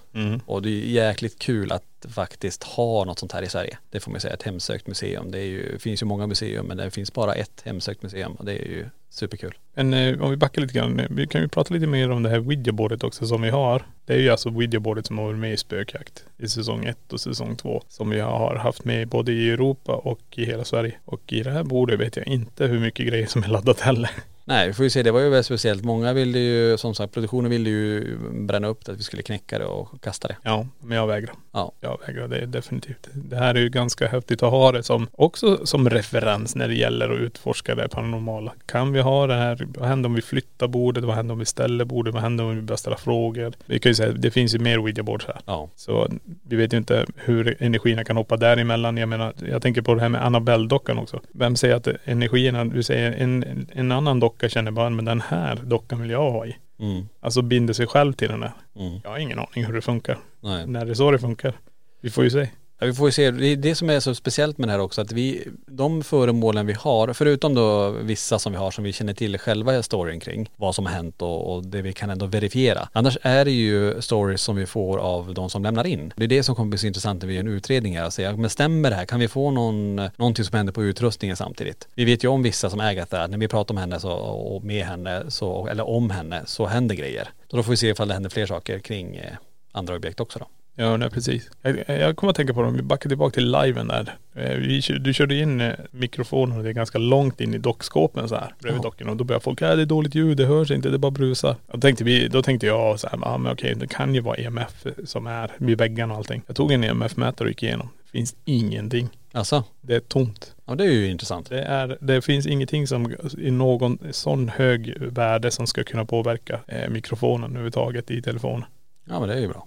[0.47, 3.79] Och det är jäkligt kul att faktiskt ha något sånt här i Sverige.
[3.91, 5.31] Det får man säga, ett hemsökt museum.
[5.31, 8.45] Det är ju, finns ju många museum, men det finns bara ett hemsökt museum och
[8.45, 9.55] det är ju superkul.
[9.75, 11.01] Men eh, om vi backar lite grann.
[11.01, 13.83] Eh, vi kan ju prata lite mer om det här videoboardet också som vi har.
[14.05, 17.21] Det är ju alltså videoboardet som har varit med i Spökjakt i säsong 1 och
[17.21, 17.83] säsong 2.
[17.89, 20.95] Som vi har haft med både i Europa och i hela Sverige.
[21.05, 24.11] Och i det här bordet vet jag inte hur mycket grejer som är laddat heller.
[24.45, 25.03] Nej, vi får ju se.
[25.03, 25.85] Det var ju väldigt speciellt.
[25.85, 29.59] Många ville ju, som sagt, produktionen ville ju bränna upp det, att vi skulle knäcka
[29.59, 30.37] det och kasta det.
[30.43, 31.35] Ja, men jag vägrar.
[31.53, 31.73] Ja.
[31.81, 33.09] Jag vägrar, det är definitivt.
[33.13, 36.75] Det här är ju ganska häftigt att ha det som, också som referens när det
[36.75, 38.53] gäller att utforska det paranormala.
[38.67, 39.67] Kan vi ha det här?
[39.79, 41.05] Vad händer om vi flyttar bordet?
[41.05, 42.15] Vad händer om vi ställer bordet?
[42.15, 43.53] Vad händer om vi börjar ställa frågor?
[43.67, 45.41] Vi kan ju säga, det finns ju mer ouija boards här.
[45.47, 45.69] Ja.
[45.77, 46.09] Så
[46.49, 48.97] vi vet ju inte hur energierna kan hoppa däremellan.
[48.97, 51.21] Jag menar, jag tänker på det här med Annabelle-dockan också.
[51.33, 55.57] Vem säger att energierna, du säger en, en annan docka känner bara, men den här
[55.57, 56.57] dockan vill jag ha i.
[56.81, 57.09] Mm.
[57.21, 58.53] Alltså binder sig själv till den där.
[58.77, 59.01] Mm.
[59.05, 60.19] Jag har ingen aning hur det funkar.
[60.41, 60.67] Nej.
[60.67, 61.55] När det är så det funkar.
[62.01, 62.49] Vi får ju se.
[62.81, 64.81] Ja, vi får ju se, det är det som är så speciellt med det här
[64.81, 68.93] också att vi, de föremålen vi har, förutom då vissa som vi har som vi
[68.93, 72.27] känner till själva storyn kring, vad som har hänt och, och det vi kan ändå
[72.27, 72.89] verifiera.
[72.93, 76.13] Annars är det ju stories som vi får av de som lämnar in.
[76.17, 78.13] Det är det som kommer bli så intressant när vi gör en utredning här, och
[78.13, 79.05] säga, men stämmer det här?
[79.05, 81.89] Kan vi få någon, någonting som händer på utrustningen samtidigt?
[81.95, 84.65] Vi vet ju om vissa som äger det, när vi pratar om henne så, och
[84.65, 87.29] med henne, så, eller om henne, så händer grejer.
[87.51, 89.33] Så då får vi se ifall det händer fler saker kring eh,
[89.73, 90.47] andra objekt också då.
[90.81, 91.51] Ja, nej precis.
[91.63, 94.15] Jag, jag kommer att tänka på det, om vi backar tillbaka till liven där.
[94.35, 98.29] Eh, Vi, du körde in eh, mikrofonen och det är ganska långt in i dockskåpen
[98.29, 98.83] så här bredvid Ja.
[98.83, 99.11] dockorna.
[99.11, 101.57] Och då börjar folk, ja det är dåligt ljud, det hörs inte, det bara brusar.
[101.73, 104.37] Då tänkte, vi, då tänkte jag så här, ja men okej, det kan ju vara
[104.37, 106.43] EMF som är vid väggarna och allting.
[106.47, 107.89] Jag tog en EMF-mätare och gick igenom.
[108.05, 109.09] Det finns ingenting.
[109.33, 110.55] Alltså, Det är tomt.
[110.67, 111.49] ja det är ju intressant.
[111.51, 116.61] Det, är, det finns ingenting som i någon sån hög värde som ska kunna påverka
[116.67, 118.65] eh, mikrofonen överhuvudtaget i telefonen.
[119.09, 119.67] Ja men det är ju bra.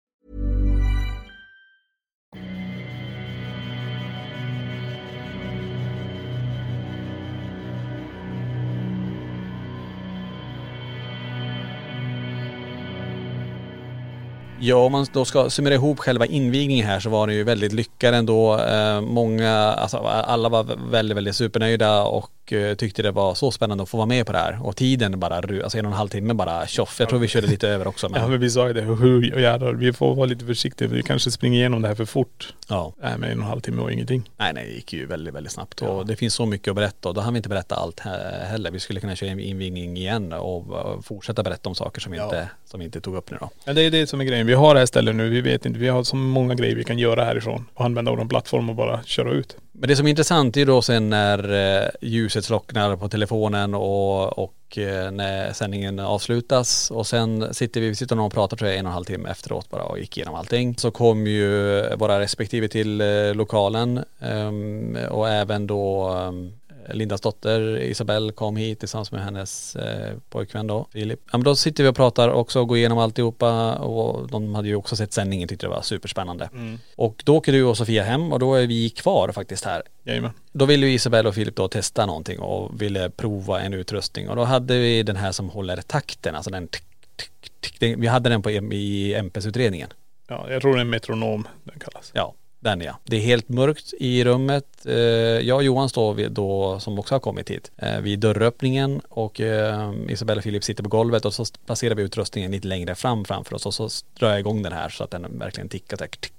[14.63, 17.73] Ja, om man då ska summera ihop själva invigningen här så var den ju väldigt
[17.73, 18.59] lyckad ändå.
[18.59, 23.83] Eh, många, alltså alla var väldigt, väldigt supernöjda och eh, tyckte det var så spännande
[23.83, 24.59] att få vara med på det här.
[24.63, 26.95] Och tiden bara, alltså en och en halv timme bara tjoff.
[26.99, 28.09] Jag tror vi körde lite över också.
[28.09, 30.95] Men, Ja men vi sa ju det, hur jädrar, vi får vara lite försiktiga för
[30.95, 32.53] vi kanske springer igenom det här för fort.
[32.67, 32.93] ja.
[33.01, 34.29] Nej men en och en halv timme och ingenting.
[34.37, 35.81] Nej, nej, det gick ju väldigt, väldigt snabbt.
[35.81, 38.45] Och det finns så mycket att berätta och då hann vi inte berätta allt he-
[38.45, 38.71] heller.
[38.71, 42.17] Vi skulle kunna köra en invigning igen och och fortsätta berätta om saker som vi,
[42.21, 43.49] inte, som vi inte tog upp nu då.
[43.65, 44.47] Men det är det som är grejen.
[44.47, 46.83] Vi har det här stället nu, vi vet inte, vi har så många grejer vi
[46.83, 47.65] kan göra härifrån.
[47.73, 49.57] Och använda vår plattform och bara köra ut.
[49.71, 51.53] Men det som är intressant är ju då sen när
[51.83, 57.89] eh, ljuset slocknar på telefonen och, och eh, när sändningen avslutas och sen sitter vi,
[57.89, 60.17] vi sitter och pratar tror jag en och en halv timme efteråt bara och gick
[60.17, 60.75] igenom allting.
[60.77, 66.53] Så kom ju våra respektive till eh, lokalen ehm, och även då ehm,
[66.89, 71.19] Lindas dotter Isabelle kom hit tillsammans med hennes eh, pojkvän då, Filip.
[71.31, 74.67] Ja men då sitter vi och pratar också och går igenom alltihopa och de hade
[74.67, 76.49] ju också sett sändningen, tyckte det var superspännande.
[76.95, 79.83] Och då åker du och Sofia hem och då är vi kvar faktiskt här.
[80.03, 80.31] Jajamän.
[80.51, 84.35] Då ville ju Isabelle och Filip då testa någonting och ville prova en utrustning och
[84.35, 86.83] då hade vi den här som håller takten, alltså den tick,
[87.15, 89.89] tick, tick, vi hade den på, i MPS-utredningen.
[90.27, 92.11] Ja, jag tror det är en metronom den kallas.
[92.13, 92.97] Ja, den ja.
[93.03, 94.85] Det är helt mörkt i rummet.
[94.85, 99.01] Eh, jag och Johan står vid, då, som också har kommit hit, eh, vid dörröppningen
[99.09, 102.95] och eh, Isabella och Filip sitter på golvet och så placerar vi utrustningen lite längre
[102.95, 103.89] fram framför oss och så
[104.19, 106.33] drar jag igång den här så att den verkligen tickar tick, tick.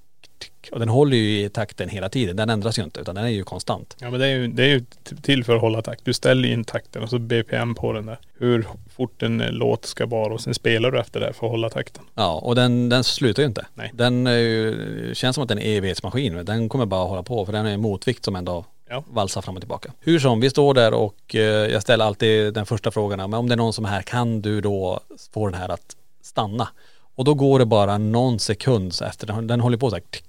[0.72, 2.36] Och den håller ju i takten hela tiden.
[2.36, 3.96] Den ändras ju inte utan den är ju konstant.
[4.00, 4.84] Ja men det är ju, det är ju
[5.22, 6.04] till för att hålla takt.
[6.04, 8.18] Du ställer in takten och så BPM på den där.
[8.38, 8.66] Hur
[8.96, 11.68] fort en eh, låt ska vara och sen spelar du efter det för att hålla
[11.70, 12.04] takten.
[12.14, 13.66] Ja och den, den slutar ju inte.
[13.74, 13.90] Nej.
[13.94, 16.44] Den är ju, känns som att den är en evighetsmaskin.
[16.44, 19.04] Den kommer bara hålla på för den är en motvikt som ändå Ja.
[19.08, 19.92] valsar fram och tillbaka.
[20.00, 23.18] Hur som, vi står där och eh, jag ställer alltid den första frågan.
[23.30, 25.00] Men om det är någon som är här, kan du då
[25.32, 26.68] få den här att stanna?
[27.14, 30.24] Och då går det bara någon sekund efter, den, den håller på så här tick,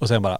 [0.00, 0.38] och sen bara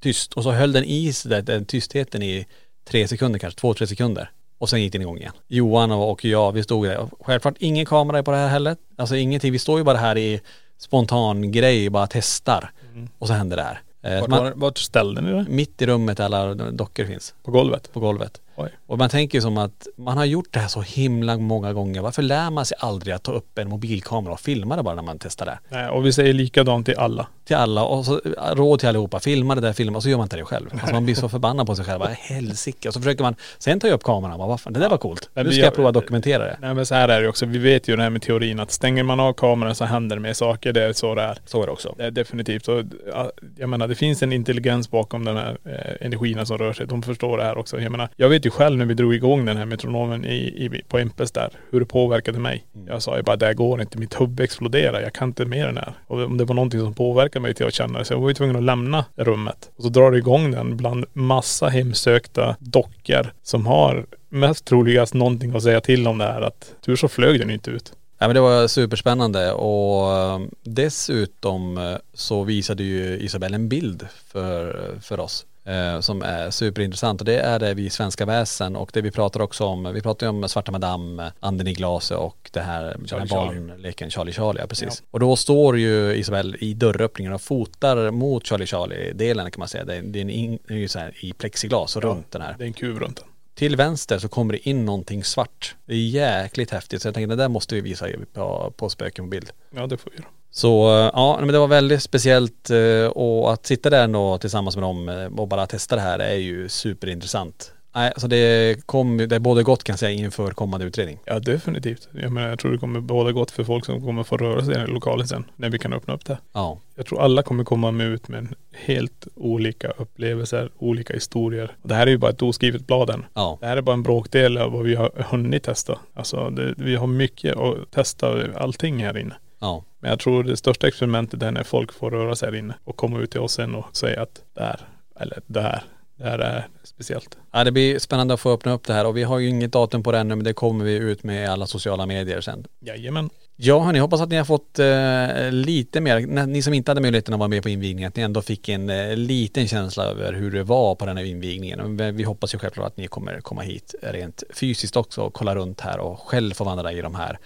[0.00, 0.32] tyst.
[0.32, 2.46] Och så höll den i sig den, den tystheten i
[2.88, 4.30] tre sekunder kanske, två, tre sekunder.
[4.58, 5.32] Och sen gick den igång igen.
[5.48, 7.08] Johan och jag, vi stod där.
[7.20, 8.76] Självklart ingen kamera på det här heller.
[8.96, 9.52] Alltså ingenting.
[9.52, 10.40] Vi står ju bara här i
[10.78, 12.70] spontan grej, bara testar.
[13.18, 13.80] Och så händer det här.
[14.02, 15.46] Eh, Vart, man- var, vart ställde ni det?
[15.48, 17.34] mitt i rummet där alla dockor finns.
[17.42, 17.92] På golvet?
[17.92, 18.40] På golvet.
[18.60, 18.70] Oj.
[18.86, 22.00] Och man tänker som att man har gjort det här så himla många gånger.
[22.00, 25.02] Varför lär man sig aldrig att ta upp en mobilkamera och filma det bara när
[25.02, 25.58] man testar det?
[25.68, 27.26] Nej, och vi säger likadant till alla.
[27.44, 28.20] Till alla och så
[28.52, 29.20] råd till allihopa.
[29.20, 30.70] Filma det där, filma och så gör man inte det själv.
[30.72, 32.00] Alltså man blir så förbannad på sig själv.
[32.00, 32.88] Vad helsike.
[32.88, 34.88] Och så försöker man, sen tar jag upp kameran och bara, vad fan, det där
[34.88, 35.30] var coolt.
[35.34, 36.56] Nu ska jag prova att dokumentera det.
[36.60, 37.46] Nej men så här är det också.
[37.46, 40.22] Vi vet ju det här med teorin att stänger man av kameran så händer det
[40.22, 40.72] mer saker.
[40.72, 41.38] Det är så det är.
[41.46, 41.94] Så är det också.
[41.98, 42.68] Det är definitivt.
[42.68, 42.82] Och,
[43.12, 46.86] ja, jag menar det finns en intelligens bakom den här eh, energin som rör sig.
[46.86, 47.80] De förstår det här också.
[47.80, 50.82] Jag menar, jag vet ju själv när vi drog igång den här metronomen i, i,
[50.88, 52.64] på Impes där, hur det påverkade mig.
[52.86, 53.98] Jag sa ju bara, det här går inte.
[53.98, 55.00] Mitt huvud exploderar.
[55.00, 55.94] Jag kan inte mer än det här.
[56.06, 58.04] Och om det var någonting som påverkade mig till att känna det.
[58.04, 59.70] Så jag var ju tvungen att lämna rummet.
[59.76, 65.56] Och så drar det igång den bland massa hemsökta dockor som har mest troligast någonting
[65.56, 66.40] att säga till om det här.
[66.40, 67.92] Att tur så flög den inte ut.
[68.18, 74.06] Ja men det var superspännande och eh, dessutom eh, så visade ju Isabelle en bild
[74.26, 78.90] för, för oss eh, som är superintressant och det är det vi svenska väsen och
[78.92, 82.50] det vi pratar också om, vi pratar ju om Svarta Madame, anden i glaset och
[82.52, 83.60] det här, den här Charlie Charlie.
[83.60, 85.02] barnleken Charlie Charlie, ja precis.
[85.10, 89.84] Och då står ju Isabelle i dörröppningen och fotar mot Charlie Charlie-delen kan man säga.
[89.84, 92.30] Det är, det är, en in, det är ju så här i plexiglas och runt
[92.30, 92.54] den här.
[92.58, 93.26] Det är en kub runt den.
[93.54, 95.76] Till vänster så kommer det in någonting svart.
[95.86, 99.24] Det är jäkligt häftigt så jag tänkte det där måste vi visa på, på spöken
[99.24, 99.50] på bild.
[99.70, 100.28] Ja det får vi göra.
[100.50, 104.76] Så eh, ja, men det var väldigt speciellt eh, och att sitta där ändå tillsammans
[104.76, 107.72] med dem eh, och bara testa det här är ju superintressant.
[107.94, 111.18] Nej, så det kom, det är både gott kan jag säga inför kommande utredning.
[111.24, 112.08] Ja definitivt.
[112.12, 114.74] Jag menar jag tror det kommer båda gott för folk som kommer få röra sig
[114.74, 115.44] i lokalen sen.
[115.56, 116.38] När vi kan öppna upp det.
[116.52, 118.48] Ja, Jag tror alla kommer komma med ut med
[118.86, 121.76] helt olika upplevelser, olika historier.
[121.82, 123.24] Det här är ju bara ett oskrivet blad än.
[123.34, 125.98] ja, Det här är bara en bråkdel av vad vi har hunnit testa.
[126.14, 129.34] Alltså det, vi har mycket att testa allting här inne.
[129.58, 129.84] Ja.
[129.98, 132.96] Men jag tror det största experimentet är när folk får röra sig här inne och
[132.96, 134.80] komma ut till oss sen och säga att det här,
[135.20, 135.82] eller det här
[136.18, 137.38] är speciellt.
[137.52, 139.72] Ja, det blir spännande att få öppna upp det här och vi har ju inget
[139.72, 142.66] datum på det ännu men det kommer vi ut med i alla sociala medier sen.
[142.80, 143.30] Jajamän.
[143.60, 147.34] Ja hörni, hoppas att ni har fått eh, lite mer, ni som inte hade möjligheten
[147.34, 150.50] att vara med på invigningen, att ni ändå fick en eh, liten känsla över hur
[150.50, 151.96] det var på den här invigningen.
[151.96, 155.54] Men Vi hoppas ju självklart att ni kommer komma hit rent fysiskt också och kolla
[155.54, 157.38] runt här och själv få vandra i de här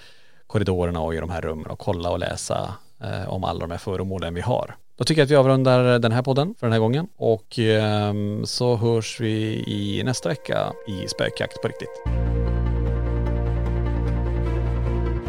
[0.52, 2.74] korridorerna och i de här rummen och kolla och läsa
[3.04, 4.76] eh, om alla de här föremålen vi har.
[4.96, 8.14] Då tycker jag att vi avrundar den här podden för den här gången och eh,
[8.44, 12.02] så hörs vi i nästa vecka i Spökjakt på riktigt.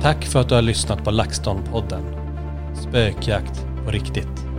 [0.01, 2.03] Tack för att du har lyssnat på LaxTon-podden.
[2.75, 4.52] Spökjakt på riktigt.